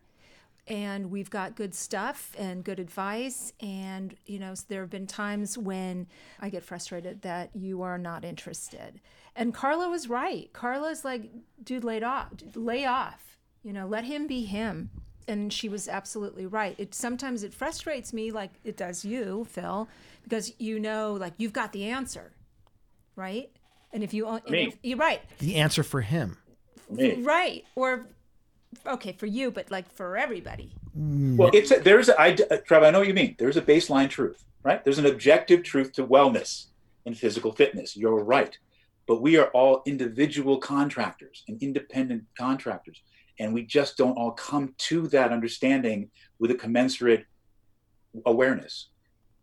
[0.67, 3.53] and we've got good stuff and good advice.
[3.61, 6.07] And you know there have been times when
[6.41, 9.01] i get frustrated that you are not interested.
[9.37, 10.53] And carla was right.
[10.53, 11.31] Carla's like
[11.63, 14.91] dude laid off lay off you know let him be him.
[15.27, 16.75] And she was absolutely right.
[16.79, 19.89] It sometimes it frustrates me like it does you phil
[20.23, 22.33] because you know like you've got the answer
[23.17, 23.51] right?
[23.93, 24.65] And if you and Me.
[24.69, 25.21] if- you're right.
[25.39, 26.37] The answer for him.
[26.91, 27.15] Me.
[27.23, 27.65] right.
[27.77, 28.07] Or
[28.87, 32.83] okay for you but like for everybody Well, it's a, there's a, I, uh, Trev,
[32.85, 33.35] I know what you mean.
[33.39, 34.83] There's a baseline truth, right?
[34.85, 36.67] There's an objective truth to wellness
[37.05, 37.97] and physical fitness.
[37.97, 38.57] You're right,
[39.09, 43.03] but we are all individual contractors and independent contractors,
[43.41, 47.25] and we just don't all come to that understanding with a commensurate
[48.27, 48.89] awareness.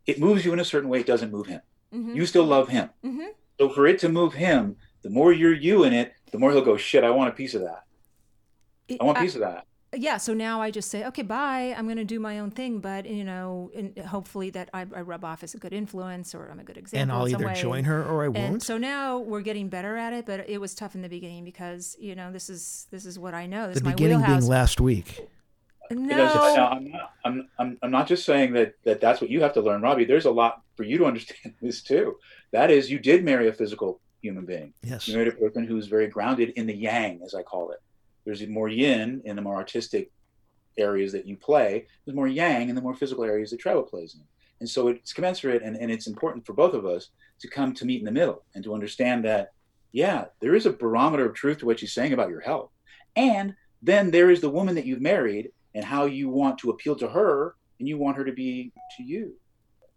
[0.07, 1.01] It moves you in a certain way.
[1.01, 1.61] It doesn't move him.
[1.93, 2.15] Mhm.
[2.15, 2.89] You still love him.
[3.03, 3.27] Mhm.
[3.59, 6.63] So for it to move him, the more you're you in it, the more he'll
[6.63, 6.77] go.
[6.77, 7.83] Shit, I want a piece of that.
[8.99, 9.65] I want a piece of that.
[9.97, 12.79] yeah so now i just say okay bye i'm going to do my own thing
[12.79, 16.47] but you know and hopefully that I, I rub off as a good influence or
[16.49, 17.61] i'm a good example And I'll in some either way.
[17.61, 18.63] join her or I and won't.
[18.63, 21.97] so now we're getting better at it but it was tough in the beginning because
[21.99, 24.39] you know this is this is what i know this the is my beginning wheelhouse
[24.43, 25.19] being last week.
[25.89, 29.19] no Because it's- now, I'm, not, I'm, I'm, I'm not just saying that, that that's
[29.19, 30.05] what you have to learn, Robby.
[30.05, 32.15] There's a lot for you to understand this too.
[32.53, 34.73] That is, you did marry a physical human being.
[34.83, 35.05] Yes.
[35.07, 37.79] You married a person who's very grounded in the yang, as I call it.
[38.25, 40.11] There's more yin in the more artistic
[40.77, 41.87] areas that you play.
[42.05, 44.21] There's more yang in the more physical areas that Treva plays in.
[44.59, 47.85] And so it's commensurate and, and it's important for both of us to come to
[47.85, 49.51] meet in the middle and to understand that,
[49.91, 52.69] yeah, there is a barometer of truth to what she's saying about your health.
[53.15, 56.95] And then there is the woman that you've married and how you want to appeal
[56.97, 59.33] to her and you want her to be to you.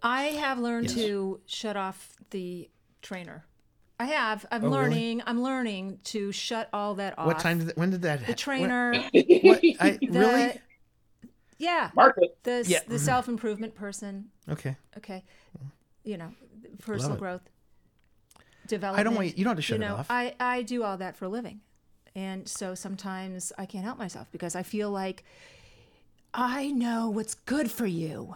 [0.02, 0.94] i have learned Yes.
[0.96, 2.70] to shut off the
[3.02, 3.44] trainer
[4.00, 4.78] i have i'm Oh, really?
[4.82, 8.20] learning i'm learning to shut all that off What time did that, when did that
[8.20, 8.36] the happen?
[8.36, 8.92] trainer
[9.42, 10.60] What, I, the, really?
[11.58, 12.36] yeah Mark it.
[12.42, 12.80] the, Yeah.
[12.86, 13.04] the mm-hmm.
[13.04, 14.76] self-improvement person Okay.
[14.96, 15.22] okay
[16.04, 16.30] you know
[16.80, 17.42] personal growth
[18.66, 20.06] development I don't want you, you don't have to shut you know it off.
[20.10, 21.60] i i do all that for a living
[22.16, 25.22] and so sometimes i can't help myself because i feel like
[26.32, 28.34] i know what's good for you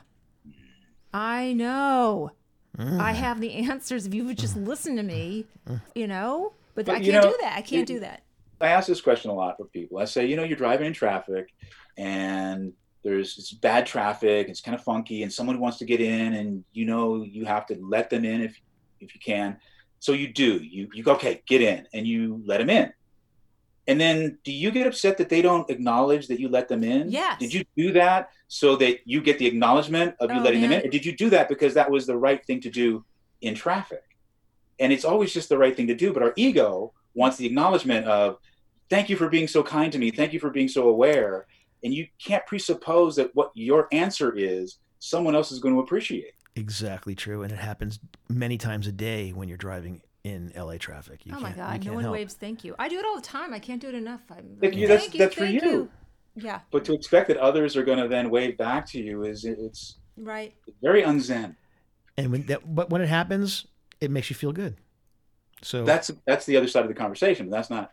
[1.12, 2.30] i know
[2.78, 3.00] Mm.
[3.00, 5.46] i have the answers if you would just listen to me
[5.94, 8.22] you know but, But i can't know, do that i can't do that
[8.60, 9.98] I ask this question a lot with people.
[9.98, 11.48] I say, you know, you're driving in traffic
[11.96, 12.72] and
[13.04, 16.64] there's it's bad traffic, it's kind of funky, and someone wants to get in, and
[16.72, 18.60] you know you have to let them in if
[19.00, 19.56] if you can.
[20.00, 20.56] So you do.
[20.56, 22.92] You you go, okay, get in, and you let them in.
[23.88, 27.10] And then do you get upset that they don't acknowledge that you let them in?
[27.10, 27.38] Yes.
[27.40, 30.70] Did you do that so that you get the acknowledgement of you Oh, letting them
[30.70, 30.80] man.
[30.82, 30.86] in?
[30.86, 33.04] Or did you do that because that was the right thing to do
[33.40, 34.04] in traffic?
[34.78, 38.06] And it's always just the right thing to do, but our ego wants the acknowledgement
[38.06, 38.38] of
[38.90, 40.10] thank you for being so kind to me.
[40.10, 41.46] Thank you for being so aware.
[41.82, 46.32] And you can't presuppose that what your answer is, someone else is going to appreciate.
[46.56, 51.24] Exactly true, and it happens many times a day when you're driving in LA traffic.
[51.24, 52.12] You oh my can't- you God, no one help.
[52.12, 52.74] waves thank you.
[52.78, 53.52] I do it all the time.
[53.54, 54.20] I can't do it enough.
[54.30, 55.90] I'm, Thank you, thank that's- you, for thank you.
[56.36, 59.44] Yeah, But to expect that others are going to then wave back to you is
[59.44, 60.54] it's right.
[60.80, 61.56] very unzen.
[62.16, 63.66] And when that, but when it happens,
[64.00, 64.76] it makes you feel good.
[65.62, 67.50] So That's that's the other side of the conversation.
[67.50, 67.90] That's not.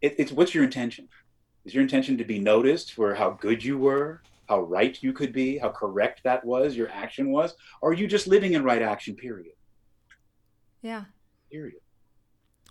[0.00, 1.06] It, it's what's your intention?
[1.66, 5.34] Is your intention to be noticed for how good you were, how right you could
[5.34, 8.80] be, how correct that was, your action was, or are you just living in right
[8.80, 9.14] action?
[9.14, 9.52] Period.
[10.80, 11.04] Yeah.
[11.52, 11.80] Period.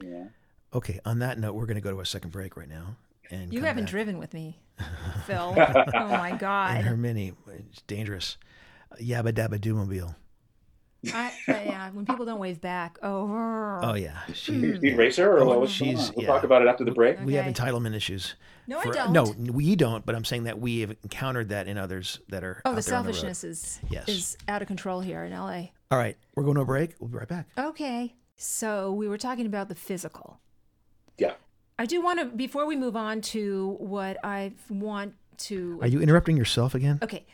[0.04, 0.26] Yeah.
[0.74, 1.00] okay.
[1.06, 2.96] On that note, we're going to go to a second break right now.
[3.30, 3.92] And You haven't back.
[3.92, 4.60] driven with me,
[5.26, 5.54] Phil.
[5.96, 6.78] oh my God.
[6.78, 7.34] in her mini.
[7.48, 8.38] It's dangerous.
[9.02, 10.16] Yabba dabba doomobile.
[11.14, 13.80] I, yeah, when people don't wave back, oh.
[13.82, 14.54] Oh yeah, she.
[14.54, 14.64] Hmm.
[14.66, 15.60] You speed racer or Oh, what?
[15.62, 16.32] What's going she's- We'll yeah.
[16.32, 17.20] talk about it after the break.
[17.24, 18.36] We have entitlement issues.
[18.68, 19.12] No, I don't.
[19.12, 20.06] No, we don't.
[20.06, 22.62] But I'm saying that we have encountered that in others that are.
[22.66, 23.14] Oh, out the there on road.
[23.16, 24.10] selfishness is Yes.
[24.10, 25.70] is out of control here in LA.
[25.90, 26.96] All right, we're going to a break.
[27.00, 27.48] We'll be right back.
[27.58, 28.14] Okay.
[28.42, 30.40] So we were talking about the physical.
[31.18, 31.34] Yeah.
[31.78, 35.14] I do want to before we move on to what I want
[35.50, 36.98] to Are you interrupting yourself again?
[37.04, 37.26] Okay.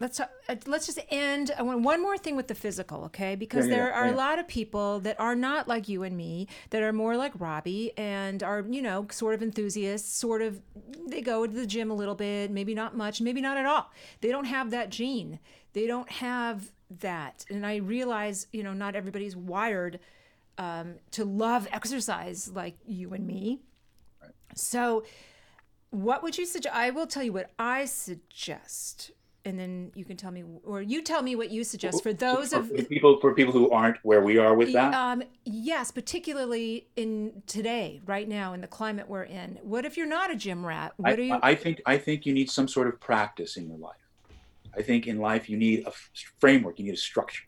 [0.00, 1.52] Let's talk, uh, let's just end.
[1.56, 3.34] I want one more thing with the physical, okay?
[3.34, 4.14] Because Yeah, yeah, there are yeah.
[4.14, 7.32] a lot of people that are not like you and me, that are more like
[7.38, 10.60] Robby and are, you know, sort of enthusiasts, sort of
[11.08, 13.90] they go to the gym a little bit, maybe not much, maybe not at all.
[14.20, 15.40] They don't have that gene.
[15.72, 17.44] They don't have that.
[17.50, 20.00] And I realize, you know, not everybody's wired
[20.58, 23.60] um, to love exercise like you and me.
[24.54, 25.04] So,
[25.90, 26.74] what would you suggest?
[26.74, 29.12] I will tell you what I suggest,
[29.44, 32.50] and then you can tell me, or you tell me what you suggest for those
[32.50, 34.92] for, of for people for people who aren't where we are with that.
[34.92, 39.58] um, yes, particularly in today, right now, in the climate we're in.
[39.62, 40.92] What if you're not a gym rat?
[40.96, 41.38] What I, are you?
[41.42, 43.96] I think I think you need some sort of practice in your life.
[44.76, 46.78] I think in life you need a f- framework.
[46.78, 47.44] You need a structure.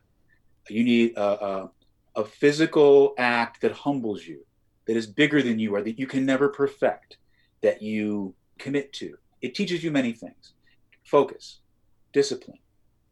[0.68, 1.70] You need a, a,
[2.16, 4.44] a physical act that humbles you,
[4.87, 7.18] that is bigger than you are, that you can never perfect,
[7.62, 9.16] that you commit to.
[9.42, 10.54] It teaches you many things:
[11.04, 11.61] focus,
[12.12, 12.59] discipline,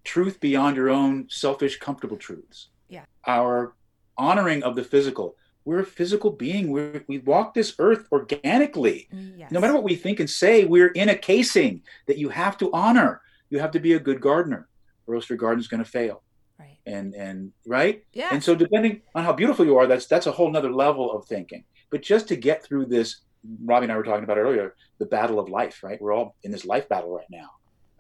[0.05, 2.69] truth beyond your own selfish, comfortable truths.
[2.89, 3.05] Yeah.
[3.27, 3.75] Our
[4.17, 5.37] honoring of the physical.
[5.65, 6.71] We're a physical being.
[6.71, 9.51] We're, we walk this earth organically mm, yes.
[9.51, 12.73] no matter what we think and say, we're in a casing that you have to
[12.73, 13.21] honor.
[13.51, 14.69] You have to be a good gardener,
[15.07, 16.23] or else your garden's going to fail.
[16.59, 16.79] Right.
[16.87, 18.05] And and right.
[18.13, 18.29] Yeah.
[18.33, 21.27] And so, depending on how beautiful you are, that's that's a whole nother level of
[21.27, 21.65] thinking.
[21.91, 23.23] But just to get through this,
[23.65, 25.83] Robby and I were talking about earlier, the battle of life.
[25.83, 26.01] Right.
[26.01, 27.51] We're all in this life battle right now.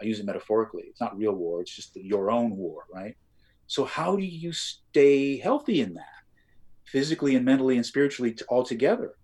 [0.00, 0.84] I use it metaphorically.
[0.88, 1.60] It's not real war.
[1.60, 2.84] It's just your own war.
[2.92, 3.16] Right.
[3.66, 6.22] So how do you stay healthy in that,
[6.84, 9.14] physically and mentally and spiritually t- all together?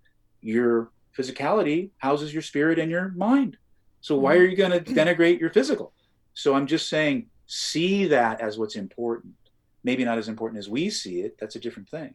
[0.43, 3.57] Your physicality houses your spirit and your mind.
[4.01, 4.41] So why mm.
[4.41, 5.93] are you going to denigrate your physical?
[6.35, 9.35] So I'm just saying, see that as what's important.
[9.83, 11.37] Maybe not as important as we see it.
[11.39, 12.15] That's a different thing.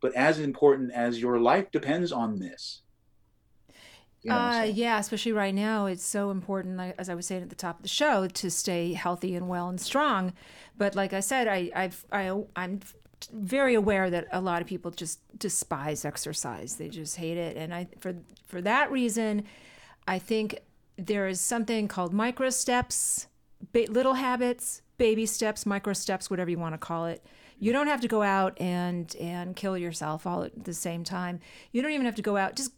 [0.00, 2.82] But as important as your life depends on this.
[4.22, 7.42] You know, Uh, so- yeah, especially right now, it's so important, as I was saying
[7.42, 10.32] at the top of the show, to stay healthy and well and strong.
[10.76, 12.80] But like I said, I, I've, I, I'm
[13.32, 17.72] very aware that a lot of people just despise exercise; they just hate it, and
[17.74, 18.14] I, for
[18.46, 19.44] for that reason,
[20.06, 20.58] I think
[20.98, 23.28] there is something called micro steps,
[23.72, 27.24] ba- little habits, baby steps, micro steps, whatever you want to call it.
[27.58, 31.40] You don't have to go out and and kill yourself all at the same time.
[31.72, 32.56] You don't even have to go out.
[32.56, 32.72] Just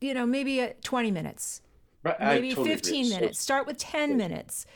[0.00, 1.60] you know, maybe uh, 20 minutes,
[2.02, 2.76] Right, maybe totally agree.
[2.76, 3.40] 15 So minutes.
[3.40, 4.66] Start with 10 minutes.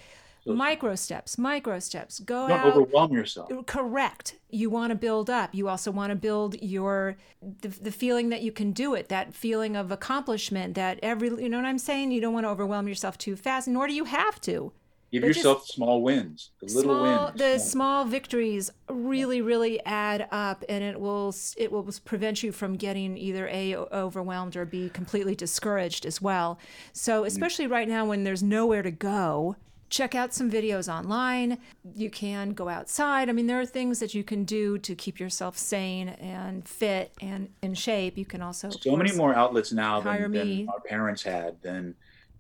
[0.57, 2.19] Micro steps, micro steps.
[2.21, 2.67] Go Don't out.
[2.67, 3.51] overwhelm yourself.
[3.67, 4.37] Correct.
[4.51, 5.55] You want to build up.
[5.55, 9.35] You also want to build your the, the feeling that you can do it, that
[9.35, 12.13] feeling of accomplishment, that every you know what I'm saying?
[12.13, 14.73] You don't want to overwhelm yourself too fast, nor do you have to.
[15.11, 17.39] Give just yourself small wins, the little small, wins.
[17.39, 17.71] the Small.
[17.71, 23.17] small victories really really add up and it will it will prevent you from getting
[23.17, 26.59] either a overwhelmed or b completely discouraged as well
[26.93, 27.27] so mm.
[27.27, 29.57] especially right now when there's nowhere to go
[29.89, 31.59] check out some videos online
[31.95, 35.18] you can go outside i mean there are things that you can do to keep
[35.18, 40.01] yourself sane and fit and in shape you can also so many more outlets now
[40.01, 41.95] than, than our parents had, than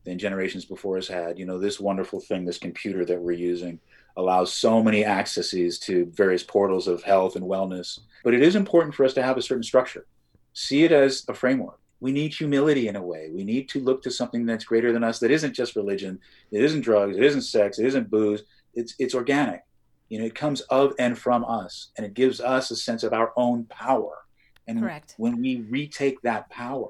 [0.08, 1.38] than generations before us had.
[1.38, 3.78] You know, this wonderful thing, this computer that we're using,
[4.16, 8.00] allows so many accesses to various portals of health and wellness.
[8.24, 10.06] But it is important for us to have a certain structure.
[10.54, 11.78] See it as a framework.
[12.00, 13.30] We need humility in a way.
[13.32, 15.18] We need to look to something that's greater than us.
[15.18, 16.20] That isn't just religion.
[16.52, 17.16] It isn't drugs.
[17.16, 17.78] It isn't sex.
[17.78, 18.42] It isn't booze.
[18.74, 19.62] It's it's organic.
[20.08, 23.12] You know, it comes of and from us, and it gives us a sense of
[23.12, 24.18] our own power.
[24.66, 25.14] And Correct.
[25.18, 26.88] when we retake that power,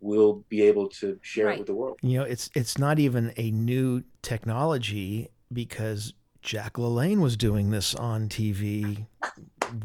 [0.00, 1.54] we'll be able to share Right.
[1.54, 1.98] it with the world.
[2.02, 7.94] You know, it's it's not even a new technology because Jack LaLanne was doing this
[7.94, 9.06] on TV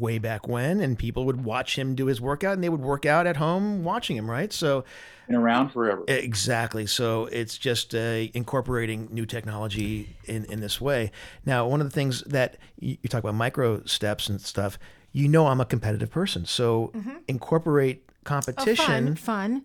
[0.00, 3.06] way back when, and people would watch him do his workout, and they would work
[3.06, 4.52] out at home watching him, right?
[4.52, 4.84] So
[5.26, 6.04] Been around forever.
[6.08, 6.86] exactly.
[6.86, 7.98] So it's just uh,
[8.34, 11.10] incorporating new technology in in this way.
[11.44, 14.78] Now, one of the things that you, you talk about micro steps and stuff.
[15.12, 16.92] You know, I'm a competitive person, so
[17.26, 19.62] incorporate Oh, competition fun, fun.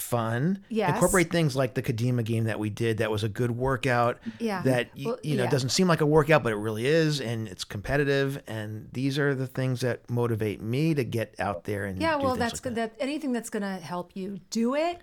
[0.00, 0.64] Fun.
[0.68, 0.94] Yes.
[0.94, 2.98] Incorporate things like the Kadima game that we did.
[2.98, 4.18] That was a good workout.
[4.38, 4.62] Yeah.
[4.62, 5.50] That you, Well, you know yeah.
[5.50, 8.42] doesn't seem like a workout, but it really is, and it's competitive.
[8.46, 12.24] And these are the things that motivate me to get out there and Yeah, do
[12.24, 12.74] well, that's like good.
[12.76, 12.98] that.
[12.98, 14.98] That anything that's going to help you do it,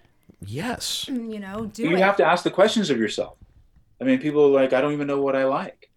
[0.46, 1.08] Yes.
[1.08, 2.00] you know, do you it.
[2.00, 3.38] have to ask the questions of yourself.
[4.00, 5.90] I mean, people are like, I don't even know what I like.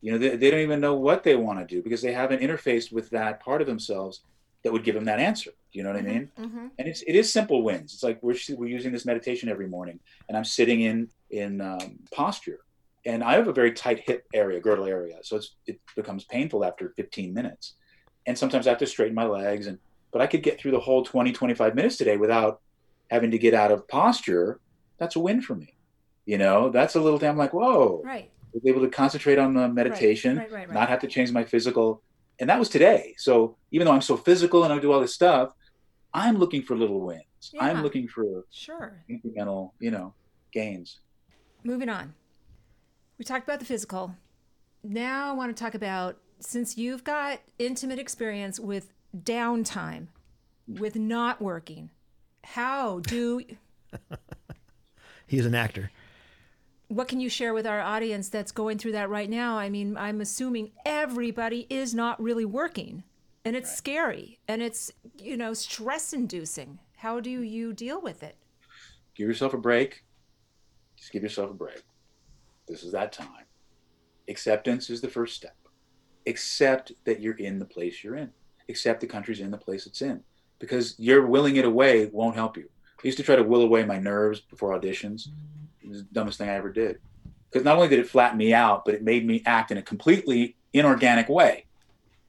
[0.00, 2.40] You know, they, they don't even know what they want to do because they haven't
[2.40, 4.20] interfaced with that part of themselves
[4.64, 5.50] that would give him that answer.
[5.72, 6.30] Do you know what I mean?
[6.38, 6.70] Mhm.
[6.78, 7.94] And it's it is simple wins.
[7.94, 9.98] It's like we're we're using this meditation every morning,
[10.28, 12.60] and I'm sitting in in um, posture,
[13.04, 16.64] and I have a very tight hip area, girdle area, so it's it becomes painful
[16.64, 17.74] after 15 minutes,
[18.26, 19.78] and sometimes I have to straighten my legs, and
[20.12, 22.60] but I could get through the whole 20 25 minutes today without
[23.10, 24.60] having to get out of posture.
[24.98, 25.74] That's a win for me.
[26.26, 27.30] You know, that's a little thing.
[27.30, 28.30] I'm like, whoa, Right.
[28.52, 30.72] was able to concentrate on the meditation, right, right, right.
[30.74, 32.02] not have to change my physical.
[32.40, 33.14] And that was today.
[33.18, 35.52] So even though I'm so physical and I do all this stuff,
[36.14, 37.22] I'm looking for little wins.
[37.52, 37.64] Yeah.
[37.64, 39.02] I'm looking for Sure.
[39.10, 40.14] incremental, you know,
[40.52, 40.98] gains.
[41.64, 42.14] Moving on.
[43.18, 44.16] We talked about the physical.
[44.82, 50.08] Now I want to talk about since you've got intimate experience with downtime,
[50.66, 51.90] with not working,
[52.42, 53.42] how do
[55.26, 55.90] He's an actor.
[56.92, 59.56] What can you share with our audience that's going through that right now?
[59.56, 63.02] I mean, I'm assuming everybody is not really working
[63.46, 66.78] and it's scary and it's, you know, stress inducing.
[66.96, 68.36] How do you deal with it?
[69.14, 70.04] Give yourself a break.
[70.96, 71.82] Just give yourself a break.
[72.68, 73.46] This is that time.
[74.28, 75.56] Acceptance is the first step.
[76.26, 78.30] Accept that you're in the place you're in.
[78.68, 80.22] Accept the country's in the place it's in.
[80.58, 82.68] Because you're willing it away won't help you.
[83.02, 85.28] I used to try to will away my nerves before auditions.
[85.84, 86.98] The dumbest thing I ever did.
[87.50, 89.82] Because not only did it flatten me out, but it made me act in a
[89.82, 91.66] completely inorganic way.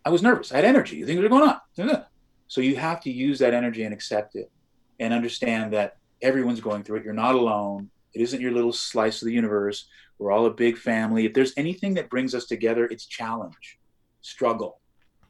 [0.06, 0.52] I was nervous.
[0.52, 1.04] I had energy.
[1.04, 2.06] Things were going on.
[2.48, 4.52] So you have to use that energy and accept it
[5.00, 7.06] and understand that everyone's going through it.
[7.06, 7.90] You're not alone.
[8.14, 9.88] It isn't your little slice of the universe.
[10.20, 11.26] We're all a big family.
[11.26, 13.80] If there's anything that brings us together, it's challenge,
[14.22, 14.80] struggle,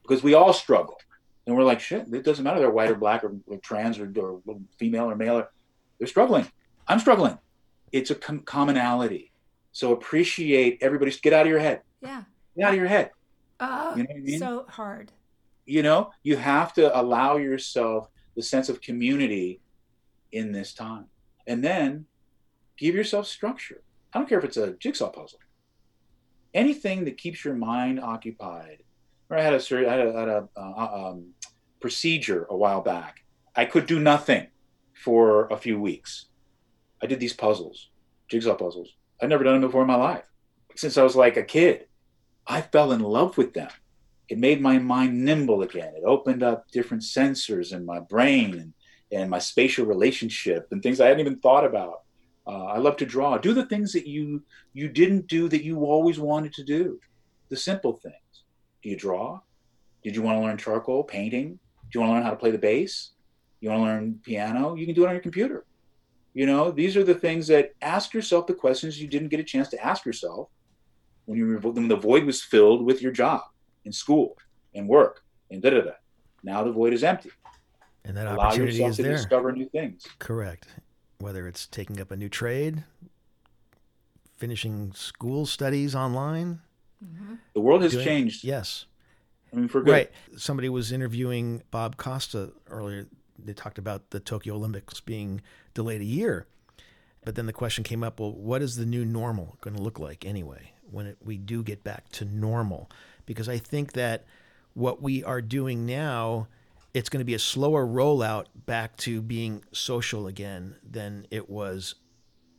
[0.02, 0.98] because we all struggle.
[1.46, 2.60] And we're like, shit, it doesn't matter.
[2.60, 4.42] They're white or black or, or trans or, or
[4.78, 5.38] female or male.
[5.38, 5.52] Or,
[5.98, 6.48] they're struggling.
[6.88, 7.38] I'm struggling.
[7.94, 9.32] It's a com- commonality.
[9.72, 11.82] So appreciate everybody's get out of your head.
[12.02, 12.24] Yeah.
[12.58, 13.12] Get out of your head.
[13.62, 14.40] Oh, You know I mean?
[14.40, 15.12] so hard.
[15.66, 19.62] you know you have to allow yourself the sense of community
[20.34, 21.06] in this time
[21.48, 22.06] and then
[22.76, 23.82] give yourself structure
[24.12, 25.40] i don't care if it's a jigsaw puzzle
[26.54, 28.80] anything that keeps your mind occupied
[29.30, 31.34] or i had a I had a, had a uh, um,
[31.80, 33.24] procedure a while back
[33.56, 34.48] i could do nothing
[34.94, 36.26] for a few weeks
[37.04, 37.90] i did these puzzles
[38.28, 38.90] jigsaw puzzles
[39.22, 40.26] i'd never done them before in my life
[40.76, 41.86] since i was like a kid
[42.48, 43.70] i fell in love with them
[44.30, 45.94] it made my mind nimble again.
[45.96, 48.74] It opened up different sensors in my brain and,
[49.12, 52.02] and my spatial relationship and things I hadn't even thought about.
[52.48, 53.38] Uh, I love to draw.
[53.38, 54.44] Do the things that you
[54.74, 57.00] you didn't do that you always wanted to do.
[57.50, 58.16] The simple things.
[58.82, 59.42] Do you draw?
[60.04, 61.60] Did you want to learn charcoal painting?
[61.92, 63.12] Do you want to learn how to play the bass?
[63.62, 64.76] You want to learn piano?
[64.76, 65.66] You can do it on your computer.
[66.34, 69.44] You know, these are the things that ask yourself the questions you didn't get a
[69.44, 70.50] chance to ask yourself
[71.26, 73.42] when you were, when the void was filled with your job
[73.86, 74.38] in school
[74.74, 75.92] and work and da da da.
[76.44, 77.30] Now the void is empty.
[78.04, 79.12] And that Allow opportunity yourself is to there.
[79.16, 80.06] discover new things.
[80.20, 80.68] Correct.
[81.20, 82.84] Whether it's taking up a new trade,
[84.36, 86.60] finishing school studies online.
[87.04, 87.36] Mm-hmm.
[87.54, 88.44] The world has doing- changed.
[88.44, 88.86] Yes.
[89.52, 89.92] I mean, for good.
[89.92, 90.12] Right.
[90.36, 93.06] Somebody was interviewing Bob Costas earlier.
[93.38, 95.42] They talked about the Tokyo Olympics being
[95.74, 96.48] delayed a year.
[97.26, 100.00] But then the question came up well, what is the new normal going to look
[100.00, 102.90] like anyway when it, we do get back to normal?
[103.26, 104.26] Because I think that
[104.74, 106.48] what we are doing now,
[106.94, 111.96] it's going to be a slower rollout back to being social again than it was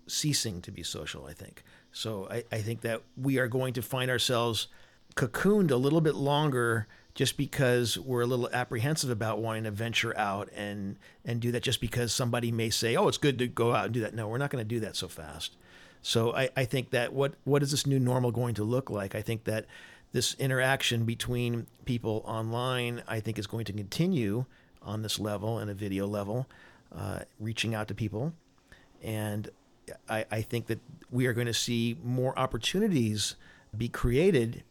[0.06, 1.62] ceasing to be social, I think.
[1.92, 4.68] So I, I think that we are going to find ourselves
[5.14, 10.16] cocooned a little bit longer just because we're a little apprehensive about wanting to venture
[10.18, 13.74] out and and do that just because somebody may say, oh, it's good to go
[13.74, 14.14] out and do that.
[14.14, 15.56] No, we're not going to do that so fast.
[16.02, 19.14] So I, I think that what what is this new normal going to look like?
[19.14, 19.66] I think that
[20.12, 24.44] this interaction between people online, I think, is going to continue
[24.82, 26.46] on this level and a video level.
[26.94, 28.32] uh, reaching out to people,
[29.02, 29.50] and
[30.08, 33.36] I, I think that we are going to see more opportunities
[33.76, 34.62] be created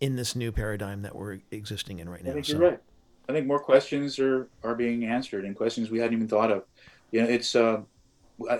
[0.00, 2.30] in this new paradigm that we're existing in right now.
[2.30, 2.80] I think So- you're right.
[3.28, 6.64] I think more questions are are being answered and questions we hadn't even thought of.
[7.10, 7.80] You know, it's uh,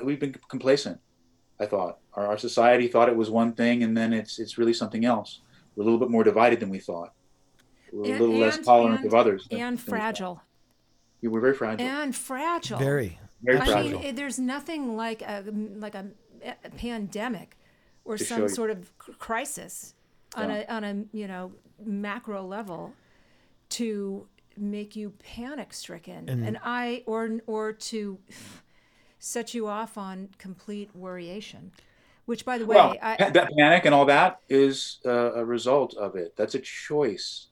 [0.03, 0.99] we've been complacent.
[1.61, 4.73] I thought our, our society thought it was one thing, and then it's it's really
[4.73, 5.41] something else.
[5.77, 7.13] We're a little bit more divided than we thought.
[7.93, 9.47] We're a And- little less tolerant and- of others.
[9.49, 9.91] than- and than we thought.
[9.91, 10.43] fragile.
[11.21, 11.87] We were very fragile.
[11.87, 12.79] And fragile.
[12.79, 13.19] Very.
[13.43, 13.99] very I fragile.
[14.01, 15.45] mean, it- there's nothing like a
[15.77, 16.07] like a,
[16.65, 17.59] a pandemic
[18.07, 19.94] or To some sort of crisis
[20.35, 20.65] on Yeah.
[20.69, 21.53] a on a you know
[21.85, 22.93] macro level
[23.71, 24.27] to
[24.57, 28.19] make you panic stricken and, I or or to
[29.19, 31.71] set you off on complete worryation.
[32.27, 35.95] Which, by the way, well, I, that panic and all that is uh, a result
[35.95, 36.35] of it.
[36.37, 37.49] That's a choice.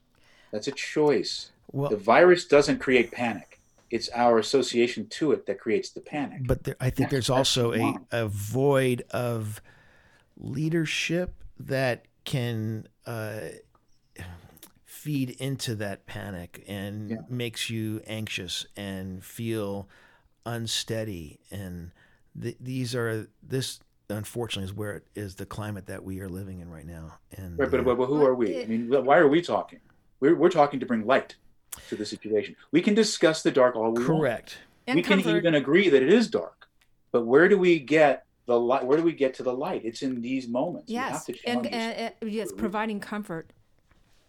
[0.51, 1.51] That's a choice.
[1.71, 3.59] Well- the virus doesn't create panic.
[3.91, 6.47] It's our association to it that creates the panic.
[6.47, 9.61] But there, I think there's also a, a void of
[10.35, 13.39] leadership that can uh,
[14.85, 17.17] feed into that panic and Yeah.
[17.29, 19.87] makes you anxious and feel
[20.45, 21.39] unsteady.
[21.51, 21.91] And
[22.39, 26.59] th- these are this unfortunately is where it is the climate that we are living
[26.59, 27.17] in right now.
[27.35, 28.61] And Right, but, uh, but, but who are we?
[28.61, 29.79] I mean, why are we talking?
[30.19, 31.35] We're, we're talking to bring light
[31.89, 32.55] to the situation.
[32.71, 34.05] We can discuss the dark all we want.
[34.05, 34.57] correct.
[34.87, 36.67] and we can even agree that it is dark.
[37.11, 38.85] But where do we get the light?
[38.85, 39.81] Where do we get to the light?
[39.85, 40.91] It's in these moments.
[40.91, 43.51] Yes, to and, and, and yes, providing comfort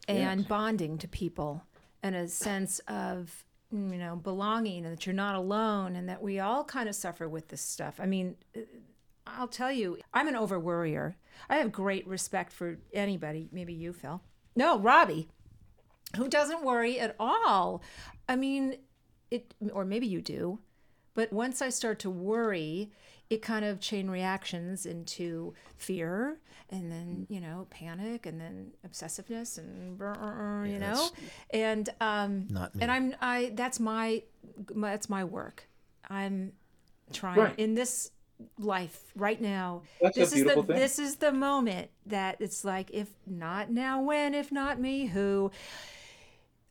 [0.08, 0.48] and Yes.
[0.48, 1.62] bonding to people
[2.02, 6.38] and a sense of you know belonging and that you're not alone and that we
[6.38, 7.98] all kind of suffer with this stuff.
[7.98, 8.60] I mean, uh,
[9.26, 11.16] I'll tell you, I'm an over worrier.
[11.48, 14.20] I have great respect for anybody, maybe you, Phil.
[14.54, 15.28] No, Robby,
[16.16, 17.82] who doesn't worry at all.
[18.28, 18.76] I mean,
[19.30, 20.60] it or maybe you do.
[21.14, 22.90] But once I start to worry,
[23.30, 26.38] it kind of chain reactions into fear
[26.70, 29.98] and then, you know, panic and then obsessiveness and
[30.66, 31.08] you know.
[31.50, 32.82] And um Not me.
[32.82, 34.22] and I'm I that's my,
[34.74, 35.68] my that's my work.
[36.08, 36.52] I'm
[37.12, 37.58] trying Right.
[37.58, 38.10] in this
[38.58, 39.82] life right now.
[40.02, 40.76] That's a this is the thing.
[40.76, 45.50] this is the moment that it's like if not now when if not me who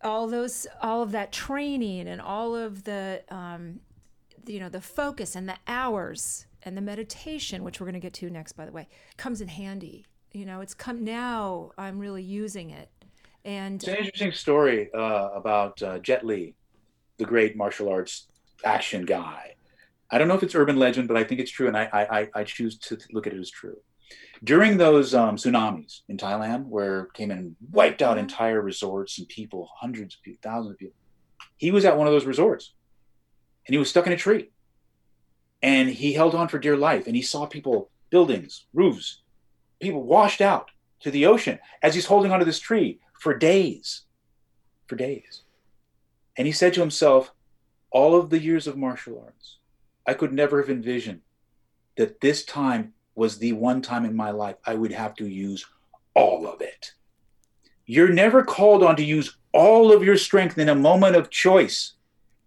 [0.04, 3.80] all those all of that training and all of the um,
[4.46, 8.14] you know the focus and the hours and the meditation which we're going to get
[8.14, 8.88] to next by the way
[9.18, 12.89] comes in handy you know it's come now i'm really using it
[13.46, 16.56] and It's an interesting story uh, about uh, Jet Li,
[17.18, 18.28] the great martial arts
[18.64, 19.56] action guy.
[20.10, 22.30] I don't know if it's urban legend, but I think it's true, and I, I,
[22.39, 23.76] I- choose to look at it as true.
[24.46, 28.22] During those um, tsunamis in Thailand, where came and wiped out Mhm.
[28.22, 30.96] entire resorts and people, hundreds of people, thousands of people,
[31.58, 32.74] he was at one of those resorts,
[33.66, 34.49] and he was stuck in a tree,
[35.61, 39.22] and he held on for dear life, and he saw people, buildings, roofs,
[39.80, 44.01] people washed out to the ocean as he's holding onto this tree for days,
[44.88, 45.41] for days.
[46.38, 47.32] And he said to himself,
[47.91, 49.57] All of the years of martial arts,
[50.07, 51.22] I could never have envisioned
[51.95, 55.66] that this time was the one time in my life I would have to use
[56.14, 56.91] all of it.
[57.86, 61.93] You're never called on to use all of your strength in a moment of choice.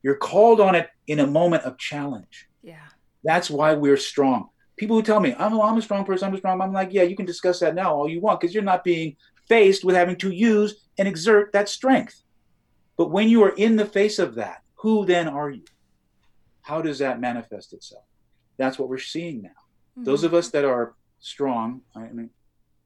[0.06, 2.46] You're called on it in a moment of challenge.
[2.62, 2.86] yeah
[3.24, 4.50] That's why we're strong.
[4.76, 7.02] People who tell me, I'm, I'm a strong person, I'm a strong, I'm like, yeah,
[7.02, 9.16] you can discuss that now all you want because you're not being
[9.48, 12.22] faced with having to use and exert that strength.
[12.96, 15.64] But when you are in the face of that, who then are you?
[16.62, 18.04] How does that manifest itself?
[18.58, 19.60] That's what we're seeing now.
[19.96, 20.26] Those mm-hmm.
[20.26, 22.30] of us that are strong, I mean,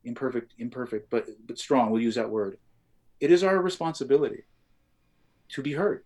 [0.04, 2.56] imperfect, imperfect, but but strong, we'll use that word.
[3.20, 4.44] It is our responsibility
[5.50, 6.02] to be heard.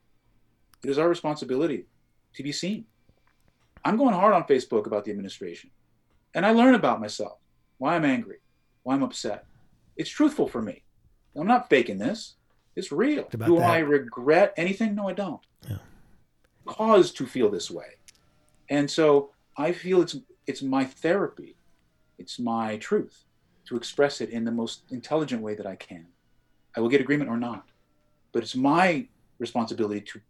[0.84, 1.86] It is our responsibility
[2.34, 2.84] to be seen.
[3.84, 5.70] I'm going hard on Facebook about the administration.
[6.34, 7.38] And I learn about myself,
[7.78, 8.38] why I'm angry,
[8.82, 9.46] why I'm upset.
[9.96, 10.82] It's truthful for me.
[11.36, 12.34] I'm not faking this.
[12.76, 13.28] It's real.
[13.30, 13.70] Do that.
[13.70, 14.94] I regret anything?
[14.94, 15.40] No, I don't.
[15.68, 15.78] Yeah.
[16.66, 17.96] Cause to feel this way.
[18.68, 20.16] And so I feel it's
[20.46, 21.56] it's my therapy.
[22.18, 23.24] It's my truth
[23.66, 26.06] to express it in the most intelligent way that I can.
[26.76, 27.66] I will get agreement or not.
[28.32, 29.06] But it's my
[29.38, 30.20] responsibility to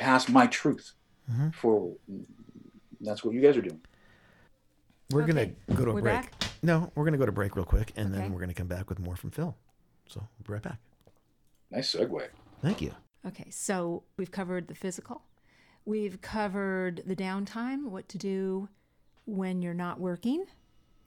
[0.00, 0.94] pass my truth
[1.30, 1.54] Mhm.
[1.54, 1.98] forward.
[3.00, 3.80] That's what you guys are doing.
[5.10, 5.32] We're Okay.
[5.32, 6.22] gonna go to a We're break.
[6.22, 6.32] back?
[6.62, 8.22] No, we're gonna go to break real quick, and Okay.
[8.22, 9.56] then we're gonna come back with more from Phil.
[10.06, 10.78] So we'll be right back.
[11.70, 12.28] Nice segue.
[12.62, 12.94] Thank you.
[13.24, 15.22] Okay, so we've covered the physical.
[15.84, 18.68] We've covered the downtime, what to do
[19.26, 20.46] when you're not working.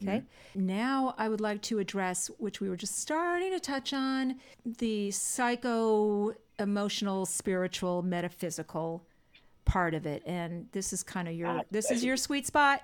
[0.03, 0.23] Okay.
[0.55, 4.35] Now I would like to address, which we were just starting to touch on,
[4.65, 9.05] the psycho emotional, spiritual, metaphysical
[9.65, 12.83] part of it, and this is kind of your Ah, this is your sweet spot.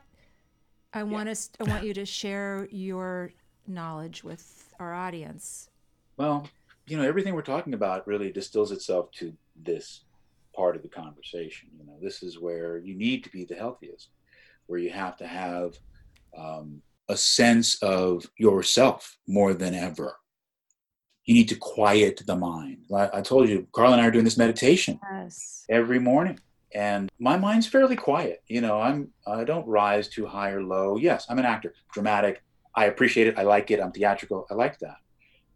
[0.93, 3.31] I want us I want you to share your
[3.67, 5.69] knowledge with our audience.
[6.17, 6.49] Well,
[6.87, 10.01] you know, everything we're talking about really distills itself to this
[10.55, 11.69] part of the conversation.
[11.77, 14.09] You know, this is where you need to be the healthiest,
[14.65, 15.77] where you have to have
[16.37, 20.15] um, a sense of yourself more than ever.
[21.25, 22.77] You need to quiet the mind.
[22.95, 25.65] I, I told you, Carla and I are doing this meditation Yes.
[25.69, 26.39] every morning
[26.73, 28.43] and my mind's fairly quiet.
[28.47, 30.97] You know i'm i don't rise too high or low.
[30.97, 31.73] Yes i'm an actor.
[31.93, 32.41] Dramatic.
[32.75, 33.37] I appreciate it.
[33.37, 33.79] I like it.
[33.81, 34.45] I'm theatrical.
[34.49, 34.97] I like that.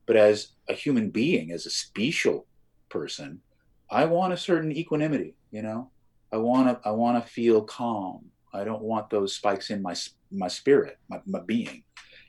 [0.08, 2.48] But as a human being as a special
[2.90, 3.42] person
[3.90, 5.90] i want a certain equanimity you know?
[6.32, 9.96] I want to i want to feel calm i don't want those spikes in my
[10.32, 11.84] my spirit my, my being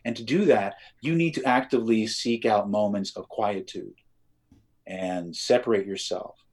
[0.04, 3.94] and to do that you need to actively seek out moments of quietude
[4.86, 6.44] and separate yourself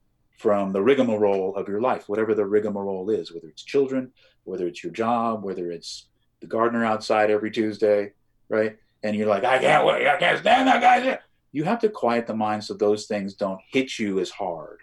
[0.42, 4.10] from the rigmarole of your life, whatever the rigmarole is, whether it's children,
[4.42, 6.08] whether it's your job, whether it's
[6.40, 8.10] the gardener outside every Tuesday,
[8.48, 8.76] right?
[9.04, 11.18] And you're like, I can't wait, I can't stand that guy.
[11.52, 14.80] You have to quiet the mind so those things don't hit you as hard.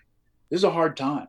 [0.49, 1.27] This is a hard time.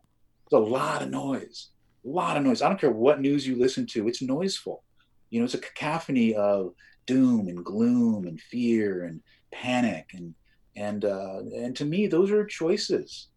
[0.48, 1.70] There's a lot of noise,
[2.04, 2.62] a lot of noise.
[2.62, 4.82] I don't care what news you listen to, it's noiseful.
[5.30, 6.74] You know, it's a cacophony of
[7.06, 9.20] doom and gloom and fear and
[9.52, 10.34] panic and
[10.76, 13.28] and uh, and to me, those are choices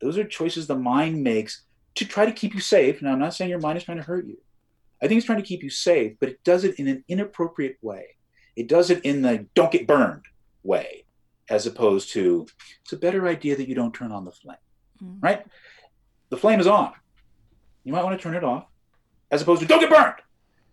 [0.00, 1.64] those are choices the mind makes
[1.94, 3.00] to try to keep you safe.
[3.00, 4.36] Now, I'm not saying your mind is trying to hurt you.
[5.02, 7.76] I think it's trying to keep you safe, but it does it in an inappropriate
[7.80, 8.16] way.
[8.54, 10.24] It does it in the don't get burned
[10.62, 11.04] way,
[11.48, 12.46] as opposed to
[12.82, 14.56] it's a better idea that you don't turn on the flame,
[15.02, 15.22] Mm.
[15.22, 15.46] right?
[16.28, 16.92] The flame is on.
[17.84, 18.66] You might want to turn it off,
[19.30, 20.14] as opposed to don't get burned.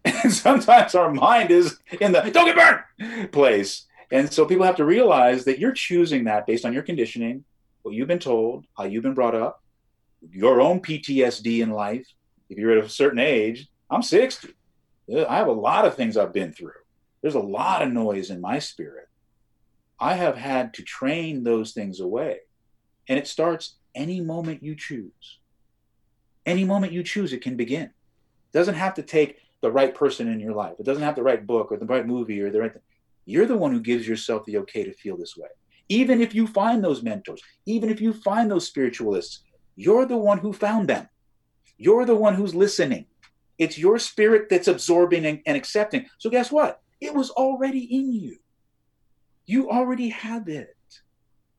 [0.24, 3.86] And sometimes our mind is in the don't get burned place.
[4.12, 7.44] And so people have to realize that you're choosing that based on your conditioning,
[7.84, 9.62] what you've been told, how you've been brought up,
[10.30, 12.08] your own PTSD in life.
[12.50, 14.50] If you're at a certain age, I'm 60.
[15.28, 16.72] I have a lot of things I've been through.
[17.22, 19.08] There's a lot of noise in my spirit.
[20.00, 22.40] I have had to train those things away.
[23.08, 25.40] And it starts any moment you choose.
[26.46, 27.84] Any moment you choose, it can begin.
[27.84, 30.76] It doesn't have to take the right person in your life.
[30.80, 32.82] It doesn't have the right book or the right movie or the right thing.
[33.26, 35.50] You're the one who gives yourself the okay to feel this way
[35.92, 39.44] even if you find those mentors, even if you find those spiritualists,
[39.76, 41.10] you're the one who found them.
[41.78, 43.08] You're the one who's listening.
[43.58, 46.06] It's your spirit that's absorbing and, and accepting.
[46.18, 46.82] So, guess what?
[47.02, 48.38] It was already in you.
[49.46, 50.78] You already have it.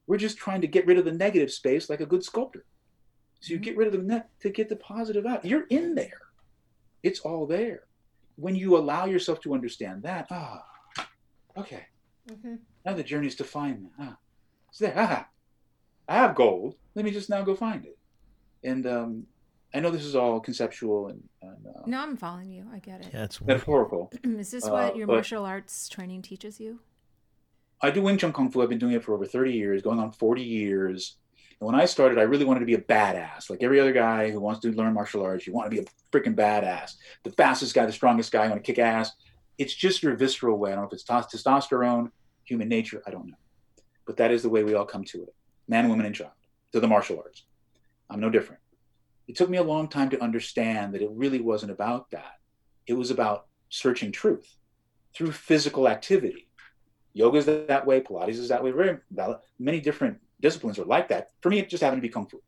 [0.06, 2.64] We're just trying to get rid of the negative space like a good sculptor.
[3.42, 5.44] So, you get rid of the net to get the positive out.
[5.44, 6.20] You're in there,
[7.02, 7.84] it's all there.
[8.36, 10.64] When you allow yourself to understand that, ah,
[11.56, 11.86] okay,
[12.30, 12.60] Mhm.
[12.86, 13.90] now the journey is to find that.
[13.98, 14.16] Ah,
[14.68, 14.94] it's there.
[14.96, 15.28] Ah,
[16.08, 16.76] I have gold.
[16.94, 17.98] Let me just now go find it.
[18.62, 19.26] And um,
[19.74, 22.66] I know this is all conceptual and, and uh, No, I'm following you.
[22.72, 23.10] I get it.
[23.12, 24.12] Yeah, it's metaphorical.
[24.24, 26.78] Is this Uh, what your but- martial arts training teaches you?
[27.80, 28.62] I do Wing Chun Kung Fu.
[28.62, 31.16] I've been doing it for over 30 years, going on 40 years.
[31.62, 33.48] When I started, I really wanted to be a badass.
[33.48, 35.84] Like every other guy who wants to learn martial arts, you want to be a
[36.10, 36.94] freaking badass.
[37.22, 39.12] The fastest guy, the strongest guy, you want to kick ass.
[39.58, 40.72] It's just your visceral way.
[40.72, 42.10] I don't know if it's tos- testosterone,
[42.42, 43.36] human nature, I don't know.
[44.06, 45.34] But that is the way we all come to it
[45.68, 46.32] man, woman, and child,
[46.72, 47.44] to the martial arts.
[48.10, 48.60] I'm no different.
[49.28, 52.40] It took me a long time to understand that it really wasn't about that.
[52.88, 54.56] It was about searching truth
[55.14, 56.48] through physical activity.
[57.14, 58.72] Yoga is that way, Pilates is that way.
[58.72, 58.98] Very.
[59.60, 61.28] Many different disciplines are like that.
[61.40, 62.42] For me, it just happened to be Kung Fu.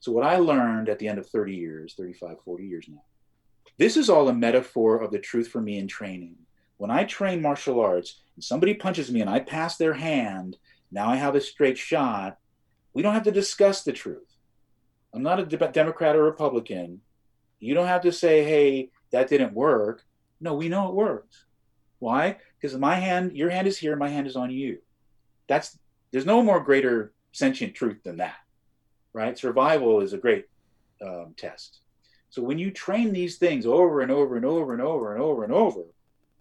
[0.00, 3.02] So, what I learned at the end of 30 years, 35, 40 years now,
[3.78, 6.36] this is all a metaphor of the truth for me in training.
[6.78, 10.56] When I train martial arts and somebody punches me and I pass their hand,
[10.90, 12.38] now I have a straight shot.
[12.94, 14.36] We don't have to discuss the truth.
[15.14, 17.02] I'm not a de- Democrat or Republican.
[17.58, 20.02] You don't have to say, hey, that didn't work.
[20.40, 21.44] No, we know it works.
[21.98, 22.38] Why?
[22.58, 24.78] Because my hand, your hand is here, my hand is on you.
[25.48, 25.78] That's
[26.10, 28.38] there's no more greater sentient truth than that,
[29.12, 29.38] right?
[29.38, 30.46] Survival is a great
[31.04, 31.80] um, test.
[32.30, 35.44] So when you train these things over and over and over and over and over
[35.44, 35.82] and over,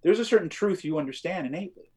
[0.04, 1.92] there's a certain truth you understand innately.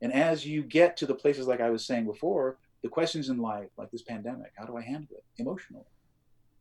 [0.00, 3.38] And as you get to the places like I was saying before, the questions in
[3.38, 5.84] life, like this pandemic, how do I handle it emotionally?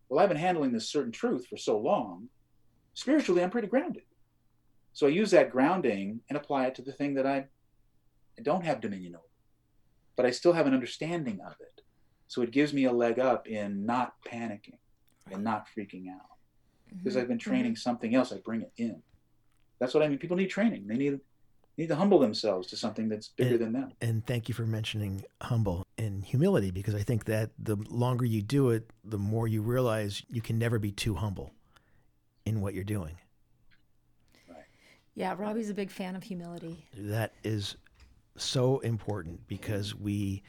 [0.07, 2.29] Well, I've been handling this certain truth for so long.
[2.93, 4.03] Spiritually, I'm pretty grounded.
[4.93, 7.45] So I use that grounding and apply it to the thing that I,
[8.37, 9.23] I don't have dominion over,
[10.16, 11.82] but I still have an understanding of it.
[12.28, 14.78] So it gives me a leg up in not panicking
[15.32, 16.38] and not freaking out
[16.89, 17.49] because I've been mm-hmm.
[17.49, 17.80] training mm-hmm.
[17.80, 18.32] something else.
[18.32, 19.01] I bring it in.
[19.80, 20.18] That's what I mean.
[20.18, 20.88] People need training.
[20.88, 21.20] They need
[21.78, 23.91] need to humble themselves to something that's bigger And- than them.
[24.01, 28.41] And thank you for mentioning humble and humility because I think that the longer you
[28.41, 31.51] do it, the more you realize you can never be too humble
[32.45, 33.18] in what you're doing.
[35.14, 36.86] Yeah, Robby's a big fan of humility.
[36.95, 37.76] That is
[38.38, 40.43] so important because we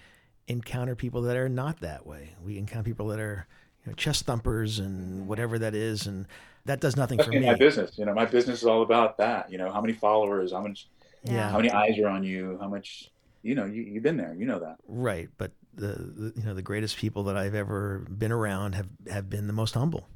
[0.48, 2.30] encounter people that are not that way.
[2.44, 3.46] We encounter people that are
[3.84, 6.26] you know, chest thumpers and whatever that is, and
[6.64, 7.40] that does nothing for me.
[7.46, 7.98] my business.
[7.98, 9.50] You know, my business is all about that.
[9.50, 10.88] You know, how many followers, how much,
[11.24, 11.50] Yeah.
[11.50, 13.10] how many eyes are on you, how much,
[13.42, 14.76] you know, you, you've been there, you know that.
[14.86, 18.88] Right, but the, the you know the greatest people that I've ever been around have
[19.10, 20.06] have been the most humble,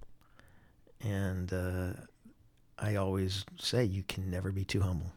[1.00, 1.92] and uh,
[2.78, 5.12] I always say you can never be too humble.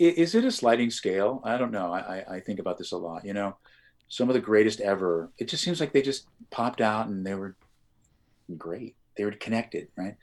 [0.00, 1.42] Is it a sliding scale?
[1.44, 1.92] I don't know.
[1.92, 3.22] I, I, I think about this a lot.
[3.22, 3.56] You know,
[4.08, 7.34] some of the greatest ever, it just seems like they just popped out and they
[7.34, 7.54] were
[8.56, 8.96] great.
[9.18, 10.16] They were connected, right?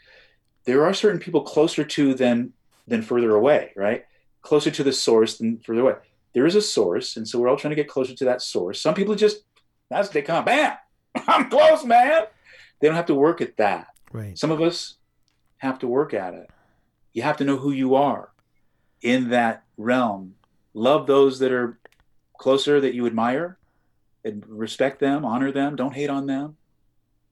[0.66, 2.54] There are certain people closer to than
[2.88, 4.06] than further away, right?
[4.42, 5.96] Closer to the source than further away.
[6.34, 8.82] There is a source, and so we're all trying to get closer to that source.
[8.82, 9.44] Some people just
[9.92, 10.76] that's they come, bam,
[11.28, 12.24] I'm close, man.
[12.80, 13.90] They don't have to work at that.
[14.12, 14.38] Right.
[14.38, 14.96] Some of us
[15.58, 16.50] have to work at it.
[17.14, 18.32] You have to know who you are
[19.02, 20.36] in that realm.
[20.74, 21.80] Love those that are
[22.38, 23.58] closer that you admire
[24.24, 26.58] and respect them, honor them, don't hate on them.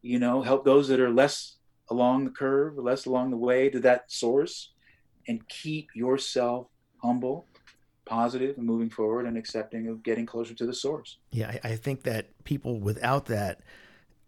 [0.02, 1.56] You know, help those that are less
[1.90, 4.72] along the curve, less along the way to that source,
[5.28, 6.68] and keep yourself
[7.04, 7.46] humble,
[8.06, 11.18] positive, and moving forward and accepting of getting closer to the source.
[11.32, 13.62] Yeah, I, I think that people without that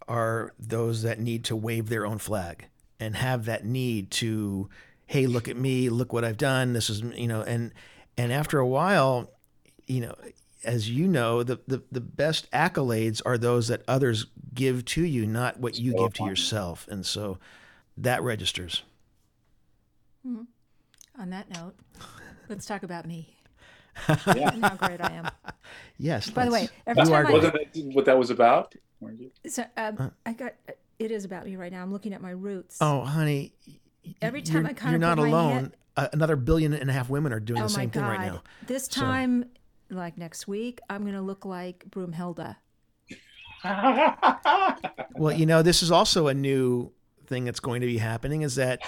[0.07, 2.67] are those that need to wave their own flag
[2.99, 4.69] and have that need to,
[5.07, 6.73] hey, look at me, look what I've done.
[6.73, 7.73] This is you know, and
[8.17, 9.31] and after a while,
[9.87, 10.15] you know,
[10.63, 15.25] as you know, the the, the best accolades are those that others give to you,
[15.25, 16.87] not what you So give to yourself.
[16.89, 17.37] And so
[17.97, 18.83] that registers.
[21.19, 21.73] On that note,
[22.49, 23.33] let's talk about me
[24.09, 24.51] Yeah.
[24.53, 25.29] and how great I am.
[25.97, 26.29] Yes.
[26.29, 28.75] By the way, every time are I- Wasn't that what that was about?
[29.47, 30.53] So um, I got
[30.99, 31.81] it is about me right now.
[31.83, 32.77] I'm looking at my roots.
[32.81, 33.53] Oh, honey.
[34.07, 35.51] Y- Every time you're, I kinda you're not alone.
[35.53, 38.03] hand- Uh, another billion and a half women are doing Oh the my same thing
[38.03, 38.43] right now.
[38.67, 39.45] This So- time,
[39.89, 42.55] like next week, I'm gonna look like Broomhilda.
[45.15, 46.91] Well, you know, this is also a new
[47.25, 48.81] thing that's going to be happening is that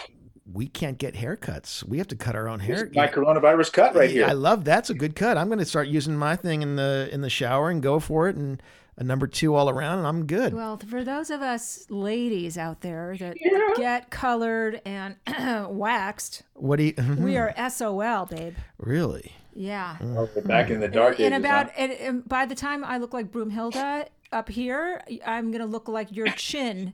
[0.52, 1.84] we can't get haircuts.
[1.84, 2.76] We have to cut our own hair.
[2.86, 4.26] Here's my coronavirus cut right here.
[4.28, 5.38] I love that's a good cut.
[5.38, 8.30] I'm going to start using my thing in the in the shower and go for
[8.30, 8.62] it and
[9.00, 10.54] a number 2 all around and I'm good.
[10.54, 13.38] Well, for those of us ladies out there that
[13.78, 15.16] get colored and
[15.70, 18.56] waxed, what do you we are SOL, babe.
[18.78, 19.34] Really?
[19.56, 19.98] Yeah.
[20.02, 21.40] Oh, back in the dark and ages.
[21.40, 21.74] about huh?
[21.78, 26.16] and, and by the time I look like Broomhilda up here, I'm gonna look like
[26.16, 26.94] your chin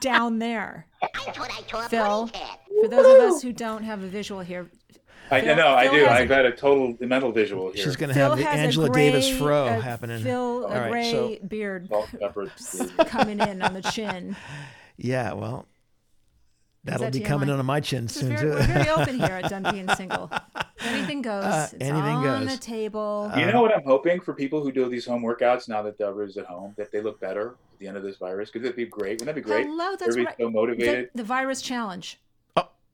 [0.00, 0.86] down there.
[1.88, 2.26] Phil,
[2.80, 4.68] for those of us who don't have a visual here,
[5.32, 6.06] I Phil- know, I Phil do.
[6.06, 7.84] I've a- had a total mental visual here.
[7.84, 10.22] She's going to have the Angela a gray, Davis fro uh, happening.
[10.22, 11.88] Phil, a All right, gray so- beard
[13.06, 14.36] coming in on the chin.
[14.96, 15.66] Yeah, well,
[16.84, 17.24] that'll that be TMI?
[17.26, 18.48] coming onto my chin This soon very, too.
[18.50, 20.30] we're very open here at Done and Single.
[20.80, 21.44] Anything goes.
[21.44, 22.52] Uh, it's anything on goes.
[22.56, 23.30] the table.
[23.36, 26.36] You know what I'm hoping for people who do these home workouts now that Deborah's
[26.36, 28.50] at home, that they look better at the end of this virus?
[28.50, 29.12] Could that be great?
[29.20, 29.66] Wouldn't that be great?
[29.66, 31.10] Hello, that's Everybody's what so the, motivated.
[31.14, 32.18] the virus challenge.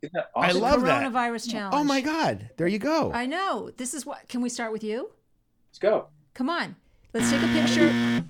[0.03, 1.03] Isn't I love that.
[1.03, 1.75] Coronavirus challenge.
[1.77, 2.51] oh my God!
[2.57, 3.11] There you go.
[3.13, 3.71] I know.
[3.77, 4.29] This is what.
[4.29, 5.11] Can we start with you?
[5.71, 6.07] Let's go.
[6.35, 6.77] Come on.
[7.13, 8.25] Let's take a picture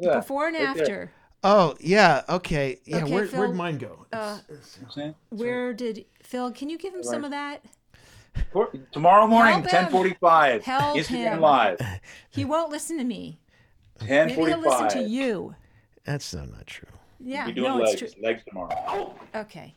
[0.00, 0.82] Look before and Right there.
[0.82, 1.12] after.
[1.44, 2.22] oh yeah.
[2.28, 2.78] Okay.
[2.84, 3.04] Yeah.
[3.04, 4.06] Okay, where, Phil, where'd mine go?
[4.12, 4.56] Uh, You
[4.96, 6.50] know what where did Phil?
[6.50, 7.64] Can you give him some of that?
[8.92, 10.62] Tomorrow morning, 10:45.
[10.62, 11.40] Help Instagram him.
[11.40, 11.80] live.
[12.30, 13.38] He won't listen to me.
[14.06, 15.08] Maybe he'll listen to 10:45.
[15.08, 15.54] you.
[16.04, 16.88] That's so not true.
[17.20, 17.46] Yeah.
[17.46, 18.02] Be doing No, legs.
[18.02, 18.22] it's true.
[18.22, 19.14] Legs tomorrow.
[19.34, 19.74] Okay.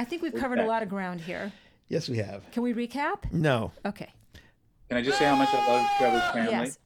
[0.00, 1.52] I think we've covered a lot of ground here.
[1.88, 2.50] Yes, we have.
[2.52, 3.30] Can we recap?
[3.30, 3.70] No.
[3.84, 4.08] Okay.
[4.88, 6.50] Can I just say how much I love Treva's family?
[6.52, 6.78] Yes.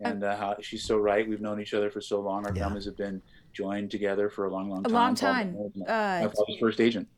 [0.00, 1.26] And uh, how she's so right.
[1.26, 2.46] We've known each other for so long.
[2.46, 2.64] Our Yeah.
[2.64, 3.22] families have been
[3.54, 4.92] joined together for a long, long time.
[4.92, 5.72] A long time.
[5.74, 7.08] My Uh, father's first agent.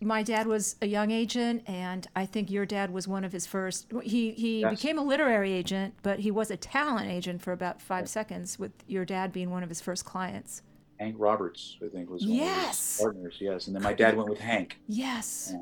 [0.00, 3.46] my dad was a young agent, and I think your dad was one of his
[3.46, 3.92] first.
[4.02, 4.70] He he Yes.
[4.80, 8.72] became a literary agent, but he was a talent agent for about five seconds, with
[8.88, 10.62] your dad being one of his first clients.
[11.00, 12.96] Hank Roberts, I think, was one of Yes.
[12.98, 13.36] his partners.
[13.40, 14.76] Yes, and then my dad went with Hank.
[14.86, 15.54] Yes,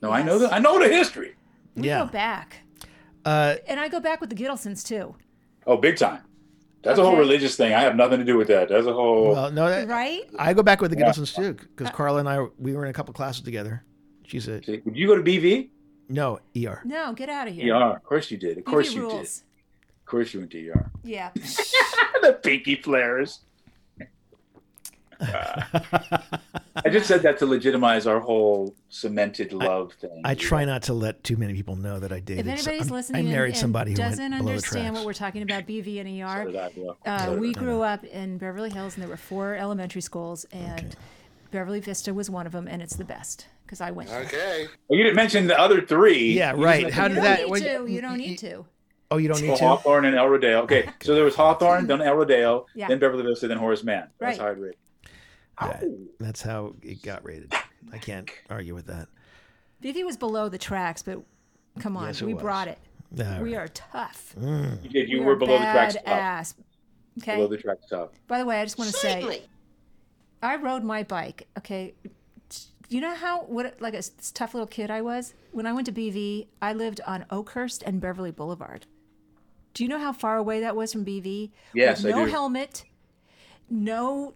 [0.00, 0.52] No, I know that.
[0.52, 1.34] I know the history.
[1.74, 2.04] we Yeah.
[2.06, 2.60] go back,
[3.24, 5.16] Uh, and I go back with the Gittelsons too,
[5.66, 6.20] Oh, big time.
[6.82, 7.18] That's a whole Okay.
[7.20, 7.74] religious thing.
[7.74, 8.68] I have nothing to do with that.
[8.68, 9.32] That's a whole.
[9.32, 9.68] well, no.
[9.68, 10.22] That, right?
[10.38, 11.10] I go back with the Yeah.
[11.10, 13.82] Gittelsons too, because Carla and I we were in a couple classes together.
[14.24, 15.70] She's a See, Would you go to BV?
[16.08, 16.82] no ER.
[16.84, 17.74] No, get out of here.
[17.74, 17.96] ER.
[17.96, 18.58] Of course you did.
[18.58, 19.38] Of BB course you rules.
[19.38, 19.44] did.
[20.02, 20.90] Of course you went to ER.
[21.02, 21.30] Yeah.
[22.22, 23.40] the pinky flares.
[26.84, 30.20] I just said that to legitimize our whole cemented love thing.
[30.24, 32.46] I try not to let too many people know that I dated.
[32.46, 34.94] If anybody's I'm- listening I and- married and somebody who doesn't went below the understand
[34.94, 37.10] what we're talking about, BV and ER, So I.
[37.10, 37.52] Uh, So we I.
[37.52, 40.94] grew up in Beverly Hills, and there were four elementary schools, and
[41.50, 44.10] Beverly Vista was one of them, and it's the best because I went.
[44.10, 44.20] there.
[44.22, 44.66] Okay.
[44.88, 46.32] Well, you didn't mention the other three.
[46.34, 46.92] Yeah, right.
[46.92, 47.40] How did that?
[47.42, 47.86] need when- to.
[47.86, 48.66] You don't need to.
[49.10, 49.64] Oh, you don't need Well, to.
[49.68, 50.62] Hawthorne and El Rodeo.
[50.62, 52.88] Okay, so there was Hawthorne, then El Rodeo, Yeah.
[52.88, 54.08] then Beverly Vista, then Horace Mann.
[54.18, 54.44] That's Right.
[54.44, 54.74] how I'd rate.
[55.60, 55.80] Yeah,
[56.20, 57.52] that's how it got rated.
[57.92, 59.08] I can't argue with that.
[59.82, 61.20] BV was below the tracks, but
[61.78, 62.42] come on, Yes, it we was.
[62.42, 62.78] brought it.
[63.18, 63.64] All We right.
[63.64, 64.34] are tough.
[64.38, 64.82] Mm.
[64.84, 65.08] You did.
[65.08, 66.04] You we were are below the track stop.
[66.04, 66.54] badass.
[67.22, 67.36] Okay.
[67.36, 68.14] Below the track stop.
[68.26, 69.42] By the way, I just want to say,
[70.42, 71.46] I rode my bike.
[71.56, 71.94] Okay,
[72.88, 75.86] you know how what like a s- tough little kid I was when I went
[75.86, 76.48] to BV.
[76.60, 78.86] I lived on Oakhurst and Beverly Boulevard.
[79.72, 81.50] Do you know how far away that was from BV?
[81.74, 82.30] Yes, With I no do.
[82.30, 82.84] helmet,
[83.70, 84.34] no.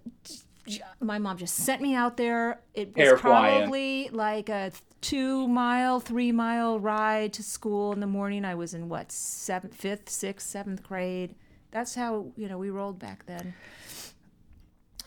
[1.00, 2.60] My mom just sent me out there.
[2.74, 3.60] It was Hair flying.
[3.62, 8.44] probably like a two mile, three mile ride to school in the morning.
[8.44, 11.34] I was in what seventh, fifth, sixth, seventh grade.
[11.70, 13.54] That's how you know we rolled back then.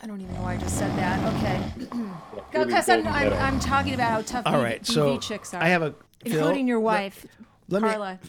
[0.01, 1.33] I don't even know why I just said that.
[1.35, 1.71] Okay,
[2.53, 3.33] Really because I'm, I'm.
[3.33, 4.85] I'm talking about how tough All BV, right.
[4.85, 5.61] So chicks are.
[5.63, 5.95] I have a
[6.25, 7.25] Phil, including your wife,
[7.69, 8.19] let me- Carla.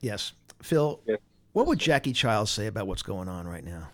[0.00, 1.00] Yes, Phil.
[1.06, 1.16] Yeah.
[1.52, 3.88] What would Jackie Chiles say about what's going on right now?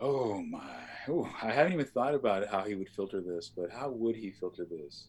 [0.00, 0.60] Oh my!
[1.08, 4.30] Oh, I haven't even thought about how he would filter this, but how would he
[4.30, 5.06] filter this?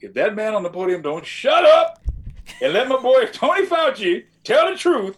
[0.00, 2.02] If that man on the podium don't shut up
[2.62, 5.16] and let my boy Tony Fauci tell the truth,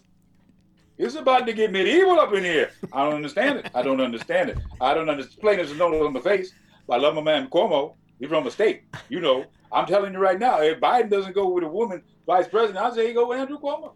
[0.96, 2.70] it's about to get medieval up in here.
[2.92, 3.70] I don't understand it.
[3.74, 4.58] I don't understand it.
[4.80, 5.40] I don't understand.
[5.40, 6.52] Plain as a note on my face.
[6.90, 7.94] I love my man Cuomo.
[8.18, 8.82] He's from a state.
[9.08, 12.48] You know, I'm telling you right now, if Biden doesn't go with a woman vice
[12.48, 13.92] president, I'll say he go with Andrew Cuomo.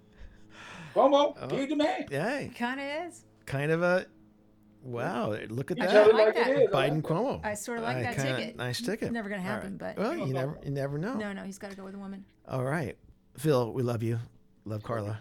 [0.94, 1.56] Cuomo, oh.
[1.56, 2.06] he's the man.
[2.08, 3.24] Hey, Kind of is.
[3.46, 4.06] kind of a
[4.82, 5.36] wow.
[5.48, 6.12] Look at that.
[6.14, 6.72] like like that.
[6.72, 7.44] Biden Cuomo.
[7.44, 8.56] I sorta like I that kinda- ticket.
[8.56, 9.12] Nice ticket.
[9.12, 11.14] Never gonna All happen, but- well, you never, you never know.
[11.14, 12.24] No, no, he's got to go with a woman.
[12.48, 12.96] All right,
[13.38, 14.18] Phil, we love you.
[14.64, 15.20] Love Carla.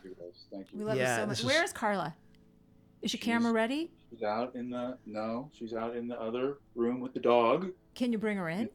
[0.51, 0.77] Thank you.
[0.77, 0.85] We you.
[0.87, 1.39] love Yeah, you so much.
[1.39, 2.15] is- Where is Carla?
[3.01, 3.91] Is your camera ready?
[4.11, 5.49] She's out in the no.
[5.53, 8.69] She's out in the other room with the dog, Can you bring her in?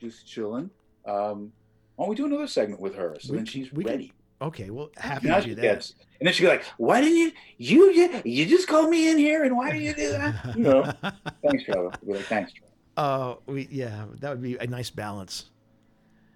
[0.00, 0.70] just chilling.
[1.04, 1.52] Um,
[1.96, 3.16] why don't we do another segment with her?
[3.20, 4.12] So We then she's we can- ready.
[4.40, 5.62] Okay, well, happy Now to do that.
[5.62, 7.32] gets, and then she'd be like, "Why didn't you?
[7.58, 10.62] You ju- you just called me in here, and why did you do that?" You
[10.62, 10.82] know.
[11.42, 11.94] Thanks, Treva.
[12.02, 12.62] We'll be like, "Thanks, Treva."
[12.98, 15.46] Oh, we yeah, that would be a nice balance.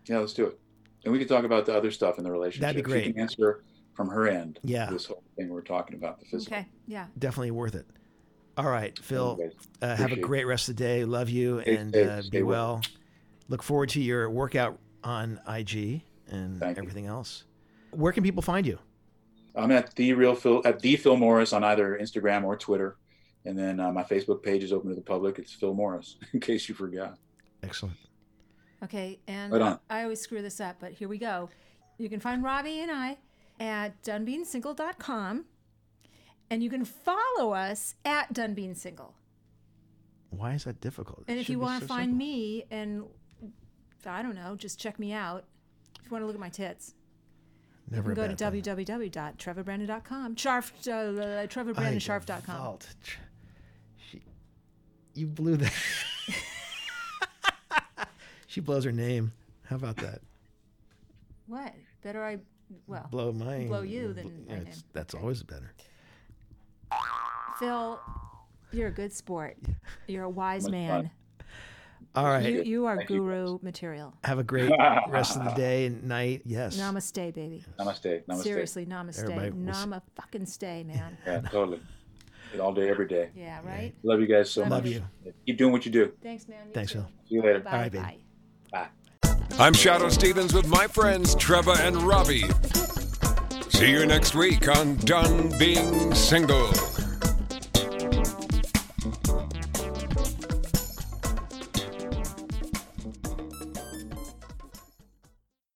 [0.06, 0.58] Yeah, let's do it.
[1.04, 2.62] And we can talk about the other stuff in the relationship.
[2.62, 3.12] That'd be She great.
[3.14, 4.58] can answer from her end.
[4.62, 4.90] Yeah.
[4.90, 6.56] This whole thing we're talking about, the physical.
[6.58, 6.66] Okay.
[6.86, 7.06] Yeah.
[7.18, 7.86] Definitely worth it.
[8.56, 9.32] All right, Phil.
[9.38, 11.04] Anyways, Uh, have a great rest of the day.
[11.04, 12.74] Love you Stay and safe, uh, stay be well.
[12.74, 12.82] well.
[13.48, 16.82] Look forward to your workout on IG and Thank you.
[16.82, 17.44] everything else.
[17.92, 18.78] Where can people find you?
[19.56, 22.96] I'm at the real Phil at the Phil Morris on either Instagram or Twitter,
[23.44, 25.38] and then uh, my Facebook page is open to the public.
[25.38, 27.18] It's Phil Morris, in case you forgot.
[27.62, 27.96] Excellent.
[28.82, 29.18] Okay.
[29.26, 29.78] And Right.
[29.90, 31.50] I always screw this up, but here we go.
[31.98, 33.18] You can find Robby and I
[33.58, 35.44] at donebeingsingle.com,
[36.48, 39.12] and you can follow us at donebeingsingle.
[40.30, 41.24] Why is that difficult?
[41.26, 42.18] It And if you want to so find simple.
[42.18, 43.02] me and
[44.06, 45.44] I don't know, just check me out.
[45.98, 46.94] If you want to look at my tits,
[47.90, 48.74] Never you can go to bad thing.
[48.86, 50.36] www.trevabrandon.com.
[50.36, 50.90] Sharf, uh,
[51.46, 52.56] trevabrandonsharf.com.
[52.56, 52.88] Vault.
[54.10, 54.22] She,
[55.14, 55.72] you blew that.
[58.46, 59.32] she blows her name.
[59.64, 60.20] How about that?
[61.46, 61.74] What?
[62.02, 62.38] Better I,
[62.86, 63.68] well, Blow mine.
[63.68, 64.84] Blow you, then Yeah, my it's- name.
[64.92, 65.72] that's always better.
[67.58, 68.00] Phil,
[68.72, 69.56] you're a good sport.
[70.06, 71.10] You're a wise Much man.
[72.14, 72.24] Fun.
[72.24, 72.44] All right.
[72.52, 74.14] You, you are Thank you, guru material.
[74.24, 74.70] Have a great
[75.08, 76.42] rest of the day and night.
[76.44, 76.76] Yes.
[76.76, 77.64] Namaste, baby.
[77.78, 78.24] Namaste.
[78.24, 78.42] Namaste.
[78.42, 79.22] Seriously, namaste.
[79.22, 81.16] Everybody Nama fucking stay, man.
[81.26, 81.80] Yeah, totally.
[82.60, 83.30] All day, every day.
[83.36, 83.94] Yeah, right?
[84.02, 84.86] Love you guys so Love much.
[84.86, 85.04] you.
[85.46, 86.12] Keep doing what you do.
[86.20, 86.66] Thanks, man.
[86.66, 86.98] You Thanks, too.
[86.98, 87.08] Phil.
[87.28, 87.60] See you later.
[87.60, 88.04] Bye, All right, baby.
[88.72, 88.88] bye.
[89.22, 89.36] Bye.
[89.58, 92.44] I'm Shadoe Stevens with my friends Treva and Robby.
[93.70, 96.70] See you next week on Done Being Single.